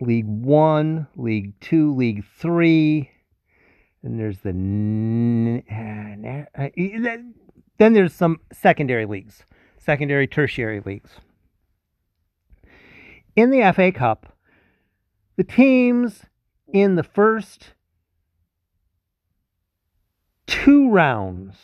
League 0.00 0.26
One, 0.26 1.06
League 1.16 1.58
Two, 1.60 1.94
League 1.94 2.24
Three. 2.38 3.10
And 4.02 4.18
there's 4.18 4.38
the 4.38 5.62
uh, 6.58 6.68
then 7.82 7.94
there's 7.94 8.14
some 8.14 8.38
secondary 8.52 9.06
leagues, 9.06 9.44
secondary 9.76 10.28
tertiary 10.28 10.80
leagues. 10.80 11.16
In 13.34 13.50
the 13.50 13.72
FA 13.74 13.90
Cup, 13.90 14.36
the 15.36 15.42
teams 15.42 16.22
in 16.72 16.94
the 16.94 17.02
first 17.02 17.72
two 20.46 20.90
rounds 20.90 21.56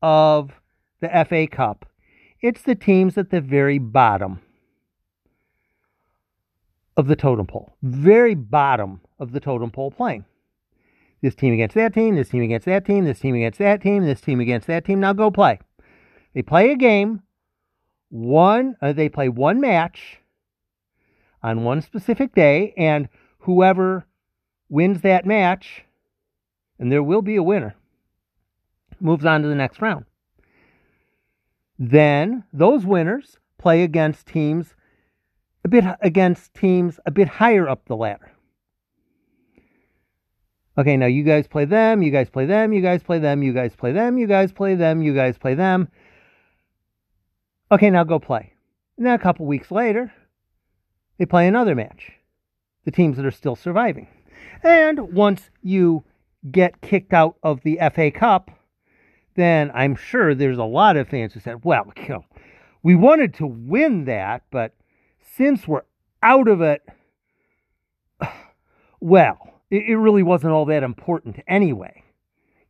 of 0.00 0.52
the 1.00 1.26
FA 1.28 1.46
Cup, 1.46 1.84
it's 2.40 2.62
the 2.62 2.74
teams 2.74 3.18
at 3.18 3.28
the 3.28 3.42
very 3.42 3.78
bottom 3.78 4.40
of 6.96 7.08
the 7.08 7.16
totem 7.16 7.46
pole. 7.46 7.76
Very 7.82 8.34
bottom 8.34 9.02
of 9.18 9.32
the 9.32 9.40
totem 9.40 9.70
pole 9.70 9.90
playing. 9.90 10.24
This 11.22 11.34
team 11.34 11.54
against 11.54 11.74
that 11.76 11.94
team, 11.94 12.16
this 12.16 12.28
team 12.28 12.42
against 12.42 12.66
that 12.66 12.84
team, 12.84 13.04
this 13.04 13.20
team 13.20 13.34
against 13.34 13.58
that 13.60 13.80
team, 13.80 14.04
this 14.04 14.20
team 14.20 14.40
against 14.40 14.66
that 14.66 14.84
team. 14.84 15.00
Now 15.00 15.12
go 15.12 15.30
play. 15.30 15.60
They 16.34 16.42
play 16.42 16.72
a 16.72 16.76
game. 16.76 17.22
One, 18.10 18.76
uh, 18.82 18.92
they 18.92 19.08
play 19.08 19.28
one 19.28 19.60
match 19.60 20.18
on 21.42 21.64
one 21.64 21.80
specific 21.80 22.34
day, 22.34 22.74
and 22.76 23.08
whoever 23.38 24.06
wins 24.68 25.00
that 25.00 25.24
match 25.24 25.84
and 26.82 26.90
there 26.90 27.02
will 27.02 27.22
be 27.22 27.36
a 27.36 27.42
winner, 27.44 27.76
moves 28.98 29.24
on 29.24 29.42
to 29.42 29.48
the 29.48 29.54
next 29.54 29.80
round. 29.80 30.04
Then 31.78 32.42
those 32.52 32.84
winners 32.84 33.38
play 33.56 33.84
against 33.84 34.26
teams 34.26 34.74
a 35.64 35.68
bit 35.68 35.84
against 36.00 36.54
teams 36.54 36.98
a 37.06 37.12
bit 37.12 37.28
higher 37.28 37.68
up 37.68 37.84
the 37.86 37.94
ladder. 37.94 38.31
Okay, 40.78 40.96
now 40.96 41.06
you 41.06 41.22
guys 41.22 41.46
play 41.46 41.66
them, 41.66 42.02
you 42.02 42.10
guys 42.10 42.30
play 42.30 42.46
them, 42.46 42.72
you 42.72 42.80
guys 42.80 43.02
play 43.02 43.18
them, 43.18 43.42
you 43.42 43.52
guys 43.52 43.74
play 43.74 43.92
them, 43.92 44.16
you 44.16 44.26
guys 44.26 44.52
play 44.52 44.74
them, 44.74 45.02
you 45.02 45.14
guys 45.14 45.36
play 45.36 45.54
them. 45.54 45.88
Okay, 47.70 47.90
now 47.90 48.04
go 48.04 48.18
play. 48.18 48.54
And 48.96 49.06
then 49.06 49.14
a 49.14 49.18
couple 49.18 49.44
weeks 49.44 49.70
later, 49.70 50.12
they 51.18 51.26
play 51.26 51.46
another 51.46 51.74
match. 51.74 52.12
The 52.84 52.90
teams 52.90 53.16
that 53.16 53.26
are 53.26 53.30
still 53.30 53.54
surviving. 53.54 54.08
And 54.62 55.12
once 55.12 55.50
you 55.62 56.04
get 56.50 56.80
kicked 56.80 57.12
out 57.12 57.36
of 57.42 57.62
the 57.62 57.78
FA 57.94 58.10
Cup, 58.10 58.50
then 59.34 59.70
I'm 59.74 59.94
sure 59.94 60.34
there's 60.34 60.58
a 60.58 60.64
lot 60.64 60.96
of 60.96 61.08
fans 61.08 61.34
who 61.34 61.40
said, 61.40 61.64
well, 61.64 61.92
you 61.96 62.08
know, 62.08 62.24
we 62.82 62.94
wanted 62.94 63.34
to 63.34 63.46
win 63.46 64.06
that, 64.06 64.44
but 64.50 64.74
since 65.36 65.68
we're 65.68 65.82
out 66.22 66.48
of 66.48 66.62
it, 66.62 66.82
well, 69.00 69.51
it, 69.72 69.88
it 69.88 69.96
really 69.96 70.22
wasn't 70.22 70.52
all 70.52 70.66
that 70.66 70.82
important 70.82 71.40
anyway. 71.48 72.04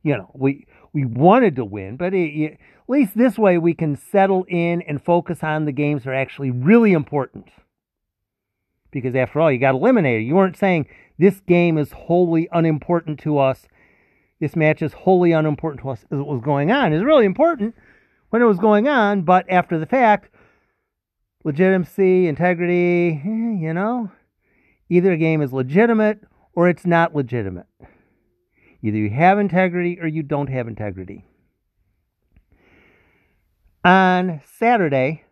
You 0.01 0.17
know, 0.17 0.31
we 0.33 0.65
we 0.93 1.05
wanted 1.05 1.55
to 1.57 1.65
win, 1.65 1.97
but 1.97 2.13
it, 2.13 2.29
it, 2.29 2.51
at 2.53 2.89
least 2.89 3.17
this 3.17 3.37
way 3.37 3.57
we 3.57 3.73
can 3.73 3.95
settle 3.95 4.45
in 4.47 4.81
and 4.83 5.03
focus 5.03 5.43
on 5.43 5.65
the 5.65 5.71
games 5.71 6.03
that 6.03 6.11
are 6.11 6.15
actually 6.15 6.51
really 6.51 6.93
important. 6.93 7.49
Because 8.91 9.15
after 9.15 9.39
all, 9.39 9.51
you 9.51 9.59
got 9.59 9.75
eliminated. 9.75 10.25
You 10.27 10.35
weren't 10.35 10.57
saying 10.57 10.87
this 11.17 11.39
game 11.41 11.77
is 11.77 11.91
wholly 11.91 12.47
unimportant 12.51 13.19
to 13.21 13.39
us. 13.39 13.67
This 14.39 14.55
match 14.55 14.81
is 14.81 14.93
wholly 14.93 15.31
unimportant 15.31 15.81
to 15.81 15.89
us 15.89 16.05
as 16.11 16.19
it 16.19 16.25
was 16.25 16.41
going 16.41 16.71
on. 16.71 16.93
It's 16.93 17.03
really 17.03 17.25
important 17.25 17.75
when 18.29 18.41
it 18.41 18.45
was 18.45 18.59
going 18.59 18.87
on, 18.87 19.23
but 19.23 19.49
after 19.49 19.79
the 19.79 19.85
fact, 19.85 20.29
legitimacy, 21.43 22.27
integrity, 22.27 23.21
eh, 23.23 23.59
you 23.59 23.73
know, 23.73 24.11
either 24.89 25.15
game 25.15 25.41
is 25.41 25.53
legitimate 25.53 26.19
or 26.55 26.69
it's 26.69 26.85
not 26.85 27.15
legitimate. 27.15 27.67
Either 28.81 28.97
you 28.97 29.09
have 29.09 29.39
integrity 29.39 29.99
or 29.99 30.07
you 30.07 30.23
don't 30.23 30.49
have 30.49 30.67
integrity. 30.67 31.25
On 33.83 34.41
Saturday, 34.45 35.23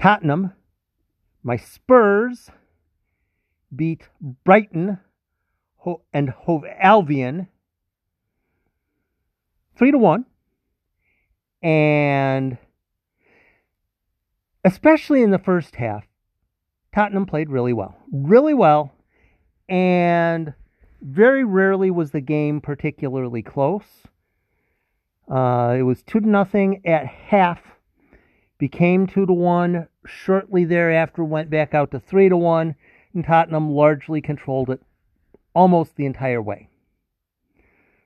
Tottenham, 0.00 0.52
my 1.42 1.56
Spurs, 1.56 2.50
beat 3.74 4.08
Brighton 4.44 4.98
and 6.12 6.30
Hove 6.30 6.64
Albion 6.78 7.48
three 9.76 9.92
to 9.92 9.98
one, 9.98 10.26
and 11.62 12.58
especially 14.64 15.22
in 15.22 15.30
the 15.30 15.38
first 15.38 15.76
half, 15.76 16.07
Tottenham 16.94 17.26
played 17.26 17.50
really 17.50 17.72
well, 17.72 17.96
really 18.10 18.54
well, 18.54 18.92
and 19.68 20.54
very 21.00 21.44
rarely 21.44 21.90
was 21.90 22.10
the 22.10 22.20
game 22.20 22.60
particularly 22.60 23.42
close. 23.42 24.06
Uh, 25.30 25.76
it 25.78 25.82
was 25.82 26.02
two 26.02 26.20
to 26.20 26.28
nothing 26.28 26.80
at 26.86 27.06
half, 27.06 27.60
became 28.58 29.06
two 29.06 29.26
to 29.26 29.32
one. 29.32 29.88
Shortly 30.06 30.64
thereafter, 30.64 31.22
went 31.22 31.50
back 31.50 31.74
out 31.74 31.90
to 31.90 32.00
three 32.00 32.30
to 32.30 32.36
one 32.36 32.74
and 33.14 33.24
Tottenham 33.24 33.70
largely 33.70 34.20
controlled 34.20 34.70
it 34.70 34.80
almost 35.54 35.96
the 35.96 36.06
entire 36.06 36.40
way. 36.40 36.68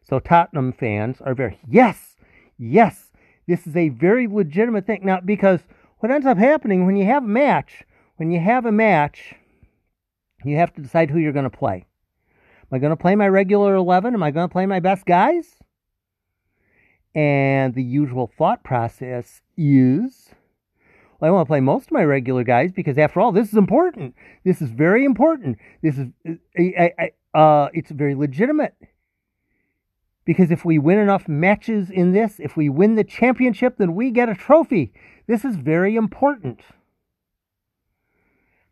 So 0.02 0.18
Tottenham 0.18 0.72
fans 0.72 1.20
are 1.20 1.34
very, 1.34 1.60
yes, 1.68 2.16
yes, 2.58 3.12
this 3.46 3.66
is 3.66 3.76
a 3.76 3.90
very 3.90 4.26
legitimate 4.26 4.86
thing. 4.86 5.00
Now, 5.04 5.20
because 5.20 5.60
what 5.98 6.10
ends 6.10 6.26
up 6.26 6.38
happening 6.38 6.86
when 6.86 6.96
you 6.96 7.04
have 7.04 7.24
a 7.24 7.28
match, 7.28 7.84
when 8.16 8.30
you 8.30 8.40
have 8.40 8.66
a 8.66 8.72
match, 8.72 9.34
you 10.44 10.56
have 10.56 10.72
to 10.74 10.82
decide 10.82 11.10
who 11.10 11.18
you're 11.18 11.32
going 11.32 11.50
to 11.50 11.50
play. 11.50 11.86
Am 12.62 12.76
I 12.76 12.78
going 12.78 12.90
to 12.90 12.96
play 12.96 13.14
my 13.14 13.28
regular 13.28 13.74
11? 13.74 14.14
Am 14.14 14.22
I 14.22 14.30
going 14.30 14.48
to 14.48 14.52
play 14.52 14.66
my 14.66 14.80
best 14.80 15.06
guys? 15.06 15.56
And 17.14 17.74
the 17.74 17.82
usual 17.82 18.30
thought 18.38 18.64
process 18.64 19.42
is 19.56 20.30
well, 21.22 21.28
I 21.28 21.34
want 21.34 21.46
to 21.46 21.50
play 21.50 21.60
most 21.60 21.86
of 21.86 21.92
my 21.92 22.02
regular 22.02 22.42
guys 22.42 22.72
because, 22.72 22.98
after 22.98 23.20
all, 23.20 23.30
this 23.30 23.52
is 23.52 23.54
important. 23.54 24.16
This 24.44 24.60
is 24.60 24.70
very 24.70 25.04
important. 25.04 25.56
This 25.80 25.96
is, 25.96 26.08
I, 26.58 26.90
I, 26.98 27.38
uh, 27.38 27.68
it's 27.72 27.92
very 27.92 28.16
legitimate. 28.16 28.74
Because 30.24 30.50
if 30.50 30.64
we 30.64 30.80
win 30.80 30.98
enough 30.98 31.28
matches 31.28 31.90
in 31.90 32.10
this, 32.12 32.40
if 32.40 32.56
we 32.56 32.68
win 32.68 32.96
the 32.96 33.04
championship, 33.04 33.76
then 33.78 33.94
we 33.94 34.10
get 34.10 34.28
a 34.28 34.34
trophy. 34.34 34.92
This 35.28 35.44
is 35.44 35.54
very 35.54 35.94
important. 35.94 36.60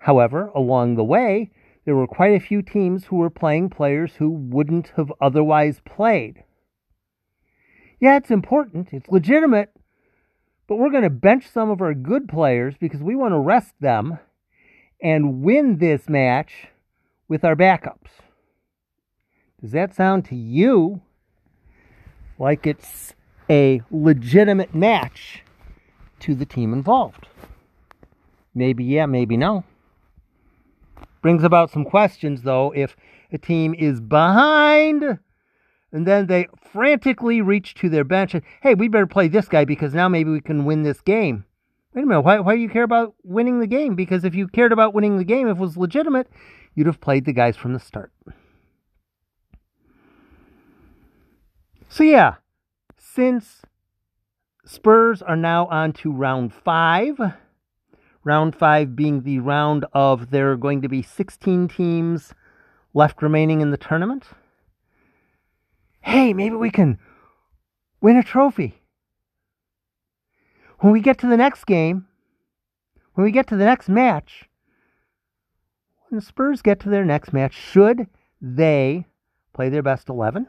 However, 0.00 0.50
along 0.54 0.94
the 0.94 1.04
way, 1.04 1.50
there 1.84 1.94
were 1.94 2.06
quite 2.06 2.34
a 2.34 2.40
few 2.40 2.62
teams 2.62 3.06
who 3.06 3.16
were 3.16 3.30
playing 3.30 3.68
players 3.68 4.14
who 4.14 4.30
wouldn't 4.30 4.92
have 4.96 5.12
otherwise 5.20 5.80
played. 5.84 6.42
Yeah, 8.00 8.16
it's 8.16 8.30
important, 8.30 8.92
it's 8.92 9.10
legitimate, 9.10 9.70
but 10.66 10.76
we're 10.76 10.90
going 10.90 11.02
to 11.02 11.10
bench 11.10 11.46
some 11.46 11.68
of 11.68 11.82
our 11.82 11.92
good 11.92 12.28
players 12.28 12.74
because 12.80 13.02
we 13.02 13.14
want 13.14 13.32
to 13.32 13.38
rest 13.38 13.74
them 13.78 14.18
and 15.02 15.42
win 15.42 15.78
this 15.78 16.08
match 16.08 16.68
with 17.28 17.44
our 17.44 17.54
backups. 17.54 18.08
Does 19.60 19.72
that 19.72 19.94
sound 19.94 20.24
to 20.26 20.34
you 20.34 21.02
like 22.38 22.66
it's 22.66 23.14
a 23.50 23.82
legitimate 23.90 24.74
match 24.74 25.42
to 26.20 26.34
the 26.34 26.46
team 26.46 26.72
involved? 26.72 27.26
Maybe 28.54 28.84
yeah, 28.84 29.04
maybe 29.04 29.36
no. 29.36 29.64
Brings 31.22 31.44
about 31.44 31.70
some 31.70 31.85
questions, 31.85 32.42
though, 32.42 32.72
if 32.74 32.96
a 33.33 33.38
team 33.38 33.74
is 33.74 34.00
behind 34.00 35.18
and 35.92 36.06
then 36.06 36.26
they 36.26 36.46
frantically 36.72 37.40
reach 37.40 37.74
to 37.74 37.88
their 37.88 38.04
bench 38.04 38.35
and, 38.35 38.42
hey, 38.62 38.74
we 38.74 38.88
better 38.88 39.06
play 39.06 39.28
this 39.28 39.48
guy 39.48 39.64
because 39.64 39.94
now 39.94 40.09
maybe 40.09 40.30
we 40.30 40.40
can 40.40 40.64
win 40.64 40.83
this 40.83 41.00
game. 41.00 41.44
Wait 41.94 42.02
a 42.02 42.06
minute, 42.06 42.20
why, 42.20 42.38
why 42.38 42.54
do 42.54 42.61
you 42.61 42.68
care 42.68 42.85
about 42.85 43.14
winning 43.24 43.59
the 43.59 43.66
game? 43.66 43.96
Because 43.96 44.24
if 44.24 44.35
you 44.35 44.46
cared 44.46 44.72
about 44.72 44.94
winning 44.94 45.18
the 45.18 45.24
game, 45.24 45.48
if 45.48 45.56
it 45.56 45.61
was 45.61 45.76
legitimate, 45.76 46.28
you'd 46.74 46.87
have 46.87 47.00
played 47.00 47.24
the 47.24 47.33
guys 47.33 47.56
from 47.56 47.72
the 47.72 47.80
start. 47.80 48.12
So, 51.88 52.04
yeah, 52.04 52.37
since 52.96 53.62
Spurs 54.64 55.20
are 55.22 55.35
now 55.35 55.66
on 55.66 55.92
to 55.94 56.12
round 56.12 56.54
five, 56.54 57.18
round 58.24 58.54
five 58.54 58.94
being 58.94 59.22
the 59.22 59.38
round 59.38 59.85
of 59.92 60.30
there 60.30 60.52
are 60.52 60.56
going 60.56 60.83
to 60.83 60.88
be 60.88 61.02
16 61.02 61.68
teams 61.68 62.35
left 62.92 63.22
remaining 63.22 63.61
in 63.61 63.70
the 63.70 63.76
tournament. 63.76 64.26
Hey, 66.00 66.33
maybe 66.33 66.56
we 66.56 66.70
can 66.70 66.98
win 68.00 68.16
a 68.16 68.22
trophy. 68.22 68.83
When 70.80 70.92
we 70.92 71.00
get 71.00 71.18
to 71.18 71.26
the 71.26 71.37
next 71.37 71.64
game, 71.64 72.06
when 73.14 73.24
we 73.24 73.33
get 73.33 73.46
to 73.48 73.56
the 73.56 73.64
next 73.64 73.88
match, 73.88 74.48
when 76.09 76.18
the 76.18 76.24
Spurs 76.24 76.62
get 76.62 76.80
to 76.80 76.88
their 76.88 77.04
next 77.04 77.33
match, 77.33 77.54
should 77.54 78.06
they 78.40 79.06
play 79.52 79.68
their 79.68 79.83
best 79.83 80.09
11? 80.09 80.46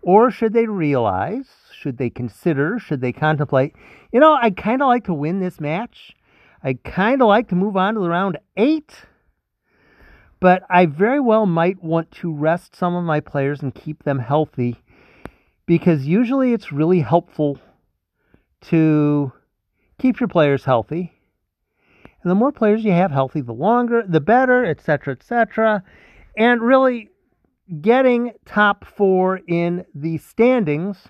Or 0.00 0.30
should 0.30 0.52
they 0.52 0.66
realize, 0.66 1.48
should 1.72 1.98
they 1.98 2.08
consider, 2.08 2.78
should 2.78 3.00
they 3.00 3.12
contemplate, 3.12 3.74
you 4.12 4.20
know, 4.20 4.34
I'd 4.40 4.56
kind 4.56 4.80
of 4.80 4.88
like 4.88 5.04
to 5.04 5.14
win 5.14 5.40
this 5.40 5.60
match. 5.60 6.14
I'd 6.62 6.82
kind 6.84 7.22
of 7.22 7.28
like 7.28 7.48
to 7.48 7.54
move 7.54 7.76
on 7.76 7.94
to 7.94 8.00
the 8.00 8.08
round 8.08 8.38
eight. 8.56 9.04
But 10.40 10.62
I 10.70 10.86
very 10.86 11.20
well 11.20 11.46
might 11.46 11.82
want 11.82 12.10
to 12.12 12.32
rest 12.32 12.76
some 12.76 12.94
of 12.94 13.04
my 13.04 13.20
players 13.20 13.60
and 13.60 13.74
keep 13.74 14.04
them 14.04 14.20
healthy 14.20 14.76
because 15.66 16.06
usually 16.06 16.52
it's 16.52 16.72
really 16.72 17.00
helpful 17.00 17.58
to 18.60 19.32
keep 19.98 20.20
your 20.20 20.28
players 20.28 20.64
healthy. 20.64 21.12
And 22.22 22.30
the 22.30 22.34
more 22.34 22.52
players 22.52 22.84
you 22.84 22.92
have 22.92 23.10
healthy, 23.10 23.40
the 23.40 23.52
longer, 23.52 24.02
the 24.06 24.20
better, 24.20 24.64
etc., 24.64 25.14
etc. 25.14 25.82
And 26.36 26.62
really, 26.62 27.10
getting 27.80 28.32
top 28.46 28.84
four 28.84 29.40
in 29.46 29.84
the 29.94 30.18
standings 30.18 31.08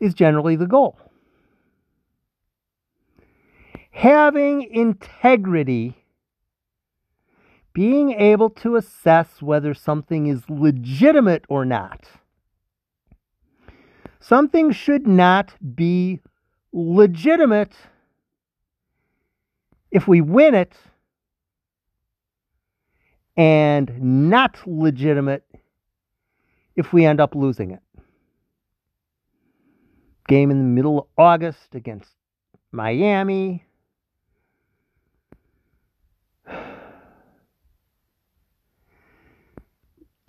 is 0.00 0.14
generally 0.14 0.56
the 0.56 0.66
goal. 0.66 0.98
Having 3.92 4.62
integrity, 4.72 5.96
being 7.72 8.12
able 8.12 8.50
to 8.50 8.76
assess 8.76 9.40
whether 9.40 9.74
something 9.74 10.26
is 10.26 10.42
legitimate 10.48 11.44
or 11.48 11.64
not. 11.64 12.06
Something 14.18 14.72
should 14.72 15.06
not 15.06 15.54
be 15.74 16.20
legitimate 16.72 17.74
if 19.90 20.08
we 20.08 20.20
win 20.20 20.54
it 20.54 20.74
and 23.36 24.30
not 24.30 24.58
legitimate 24.66 25.44
if 26.76 26.92
we 26.92 27.04
end 27.04 27.20
up 27.20 27.34
losing 27.34 27.70
it. 27.70 27.82
Game 30.28 30.50
in 30.50 30.58
the 30.58 30.64
middle 30.64 30.98
of 30.98 31.06
August 31.18 31.74
against 31.74 32.10
Miami. 32.70 33.64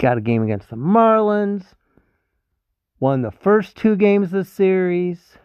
Got 0.03 0.17
a 0.17 0.21
game 0.21 0.43
against 0.43 0.69
the 0.69 0.75
Marlins. 0.75 1.63
Won 2.99 3.21
the 3.21 3.31
first 3.31 3.77
two 3.77 3.95
games 3.95 4.25
of 4.25 4.31
the 4.31 4.43
series. 4.43 5.37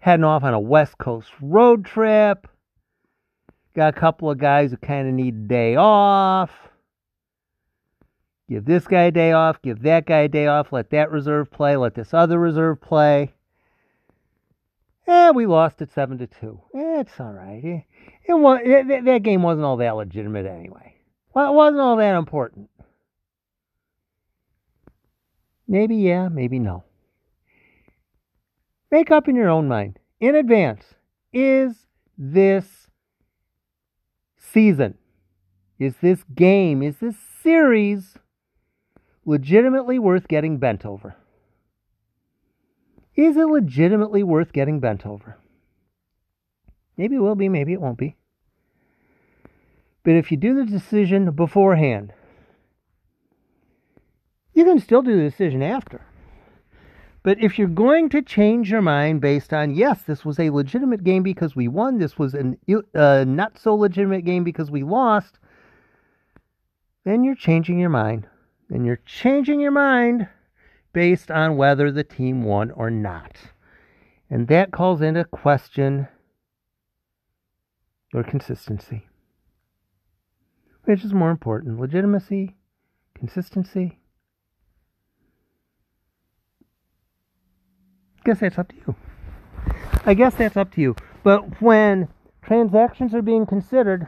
Heading 0.00 0.24
off 0.24 0.42
on 0.42 0.54
a 0.54 0.58
West 0.58 0.98
Coast 0.98 1.30
road 1.40 1.84
trip. 1.84 2.48
Got 3.76 3.96
a 3.96 4.00
couple 4.00 4.28
of 4.28 4.38
guys 4.38 4.72
who 4.72 4.76
kind 4.76 5.06
of 5.06 5.14
need 5.14 5.34
a 5.34 5.46
day 5.46 5.76
off. 5.76 6.50
Give 8.48 8.64
this 8.64 8.88
guy 8.88 9.02
a 9.02 9.12
day 9.12 9.30
off, 9.30 9.62
give 9.62 9.82
that 9.82 10.04
guy 10.04 10.22
a 10.22 10.28
day 10.28 10.48
off, 10.48 10.72
let 10.72 10.90
that 10.90 11.12
reserve 11.12 11.48
play, 11.52 11.76
let 11.76 11.94
this 11.94 12.12
other 12.12 12.40
reserve 12.40 12.80
play. 12.80 13.34
Eh, 15.06 15.30
we 15.30 15.46
lost 15.46 15.80
it 15.80 15.92
seven 15.94 16.18
to 16.18 16.26
two. 16.26 16.60
It's 16.74 17.20
all 17.20 17.32
right. 17.32 17.64
It, 17.64 17.84
it 18.24 18.90
it, 18.90 19.04
that 19.04 19.22
game 19.22 19.44
wasn't 19.44 19.64
all 19.64 19.76
that 19.76 19.94
legitimate 19.94 20.46
anyway. 20.46 20.96
Well, 21.32 21.52
it 21.52 21.54
wasn't 21.54 21.82
all 21.82 21.94
that 21.98 22.16
important. 22.16 22.69
Maybe 25.70 25.94
yeah, 25.94 26.26
maybe 26.26 26.58
no. 26.58 26.82
Make 28.90 29.12
up 29.12 29.28
in 29.28 29.36
your 29.36 29.48
own 29.48 29.68
mind 29.68 30.00
in 30.18 30.34
advance. 30.34 30.82
Is 31.32 31.86
this 32.18 32.88
season, 34.36 34.98
is 35.78 35.94
this 36.02 36.24
game, 36.34 36.82
is 36.82 36.96
this 36.96 37.14
series 37.40 38.18
legitimately 39.24 40.00
worth 40.00 40.26
getting 40.26 40.58
bent 40.58 40.84
over? 40.84 41.14
Is 43.14 43.36
it 43.36 43.46
legitimately 43.46 44.24
worth 44.24 44.52
getting 44.52 44.80
bent 44.80 45.06
over? 45.06 45.38
Maybe 46.96 47.14
it 47.14 47.20
will 47.20 47.36
be, 47.36 47.48
maybe 47.48 47.74
it 47.74 47.80
won't 47.80 47.96
be. 47.96 48.16
But 50.02 50.14
if 50.14 50.32
you 50.32 50.36
do 50.36 50.52
the 50.52 50.64
decision 50.64 51.30
beforehand, 51.30 52.12
you 54.60 54.66
can 54.66 54.78
still 54.78 55.00
do 55.00 55.16
the 55.16 55.22
decision 55.22 55.62
after. 55.62 56.02
But 57.22 57.42
if 57.42 57.58
you're 57.58 57.68
going 57.68 58.10
to 58.10 58.20
change 58.20 58.70
your 58.70 58.82
mind 58.82 59.22
based 59.22 59.54
on, 59.54 59.74
yes, 59.74 60.02
this 60.02 60.22
was 60.22 60.38
a 60.38 60.50
legitimate 60.50 61.02
game 61.02 61.22
because 61.22 61.56
we 61.56 61.66
won, 61.66 61.98
this 61.98 62.18
was 62.18 62.34
a 62.34 62.56
uh, 62.94 63.24
not 63.26 63.58
so 63.58 63.74
legitimate 63.74 64.26
game 64.26 64.44
because 64.44 64.70
we 64.70 64.82
lost, 64.82 65.38
then 67.04 67.24
you're 67.24 67.34
changing 67.34 67.78
your 67.78 67.90
mind. 67.90 68.26
Then 68.68 68.84
you're 68.84 69.00
changing 69.06 69.60
your 69.60 69.70
mind 69.70 70.28
based 70.92 71.30
on 71.30 71.56
whether 71.56 71.90
the 71.90 72.04
team 72.04 72.44
won 72.44 72.70
or 72.70 72.90
not. 72.90 73.36
And 74.28 74.46
that 74.48 74.72
calls 74.72 75.00
into 75.00 75.24
question 75.24 76.06
your 78.12 78.24
consistency. 78.24 79.06
Which 80.84 81.02
is 81.04 81.14
more 81.14 81.30
important, 81.30 81.80
legitimacy, 81.80 82.56
consistency? 83.14 84.00
I 88.19 88.19
guess 88.30 88.40
that's 88.40 88.58
up 88.58 88.68
to 88.68 88.76
you. 88.86 88.94
I 90.04 90.14
guess 90.14 90.34
that's 90.36 90.56
up 90.56 90.70
to 90.74 90.80
you. 90.80 90.94
But 91.24 91.60
when 91.60 92.08
transactions 92.42 93.12
are 93.12 93.22
being 93.22 93.44
considered, 93.44 94.06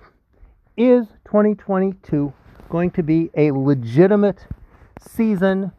is 0.77 1.07
2022 1.25 2.33
going 2.69 2.91
to 2.93 3.03
be 3.03 3.31
a 3.37 3.51
legitimate 3.51 4.47
season 5.01 5.73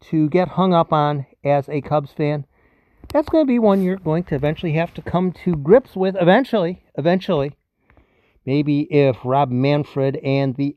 to 0.00 0.28
get 0.28 0.48
hung 0.48 0.72
up 0.72 0.92
on 0.92 1.26
as 1.44 1.68
a 1.68 1.80
Cubs 1.80 2.12
fan? 2.12 2.46
That's 3.12 3.28
going 3.28 3.44
to 3.44 3.48
be 3.48 3.58
one 3.58 3.82
you're 3.82 3.96
going 3.96 4.22
to 4.24 4.36
eventually 4.36 4.74
have 4.74 4.94
to 4.94 5.02
come 5.02 5.32
to 5.44 5.56
grips 5.56 5.96
with. 5.96 6.14
Eventually, 6.20 6.84
eventually. 6.96 7.56
Maybe 8.46 8.82
if 8.92 9.16
Rob 9.24 9.50
Manfred 9.50 10.16
and 10.22 10.54
the 10.54 10.76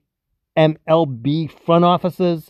MLB 0.58 1.52
front 1.66 1.86
offices 1.86 2.50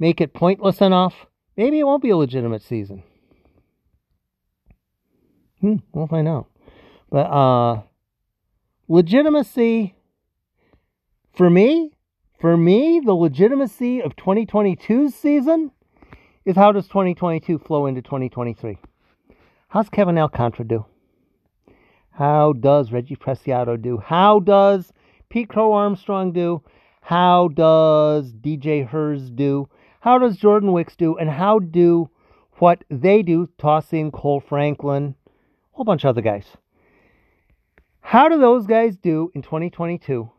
make 0.00 0.20
it 0.20 0.34
pointless 0.34 0.80
enough, 0.80 1.14
maybe 1.56 1.78
it 1.78 1.84
won't 1.84 2.02
be 2.02 2.10
a 2.10 2.16
legitimate 2.16 2.62
season. 2.62 3.04
Hmm, 5.60 5.76
we'll 5.92 6.06
find 6.06 6.28
out. 6.28 6.46
But 7.10 7.26
uh 7.26 7.82
legitimacy 8.88 9.94
for 11.32 11.48
me, 11.48 11.92
for 12.40 12.56
me, 12.56 13.00
the 13.04 13.14
legitimacy 13.14 14.02
of 14.02 14.16
2022's 14.16 15.14
season 15.14 15.70
is 16.44 16.56
how 16.56 16.72
does 16.72 16.88
2022 16.88 17.58
flow 17.58 17.86
into 17.86 18.02
2023? 18.02 18.78
How's 19.68 19.88
Kevin 19.88 20.18
Alcantara 20.18 20.66
do? 20.66 20.84
How 22.10 22.52
does 22.52 22.92
Reggie 22.92 23.16
Preciado 23.16 23.80
do? 23.80 23.98
How 23.98 24.40
does 24.40 24.92
Pete 25.28 25.48
Crow 25.48 25.72
Armstrong 25.72 26.32
do? 26.32 26.62
How 27.02 27.48
does 27.48 28.32
DJ 28.32 28.86
Herz 28.86 29.30
do? 29.30 29.68
How 30.00 30.18
does 30.18 30.36
Jordan 30.36 30.72
Wicks 30.72 30.96
do? 30.96 31.16
And 31.16 31.30
how 31.30 31.58
do 31.58 32.10
what 32.54 32.84
they 32.90 33.22
do, 33.22 33.48
tossing 33.58 34.10
Kohl 34.10 34.40
Franklin, 34.40 35.14
whole 35.80 35.84
bunch 35.86 36.04
of 36.04 36.10
other 36.10 36.20
guys. 36.20 36.44
How 38.02 38.28
do 38.28 38.38
those 38.38 38.66
guys 38.66 38.98
do 38.98 39.32
in 39.34 39.40
2022? 39.40 40.30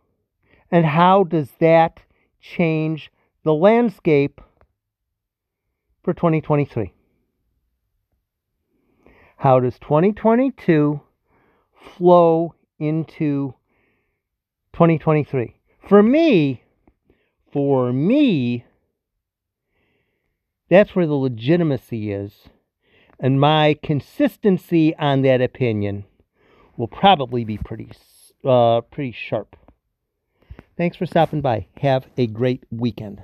And 0.70 0.86
how 0.86 1.24
does 1.24 1.50
that 1.60 2.00
change 2.40 3.12
the 3.44 3.52
landscape 3.52 4.40
for 6.04 6.14
2023? 6.14 6.94
How 9.38 9.60
does 9.60 9.80
2022 9.80 11.02
flow 11.98 12.54
into 12.78 13.56
2023? 14.74 15.56
For 15.90 16.04
me, 16.04 16.62
for 17.52 17.92
me, 17.92 18.64
that's 20.70 20.96
where 20.96 21.08
the 21.08 21.16
legitimacy 21.16 22.12
is. 22.12 22.32
And 23.24 23.40
my 23.40 23.78
consistency 23.84 24.96
on 24.96 25.22
that 25.22 25.42
opinion 25.42 26.06
will 26.76 26.88
probably 26.88 27.46
be 27.46 27.58
pretty, 27.58 27.92
uh, 28.44 28.82
pretty 28.82 29.12
sharp. 29.12 29.56
Thanks 30.76 30.98
for 30.98 31.06
stopping 31.06 31.42
by. 31.42 31.68
Have 31.82 32.08
a 32.18 32.26
great 32.26 32.64
weekend. 32.72 33.22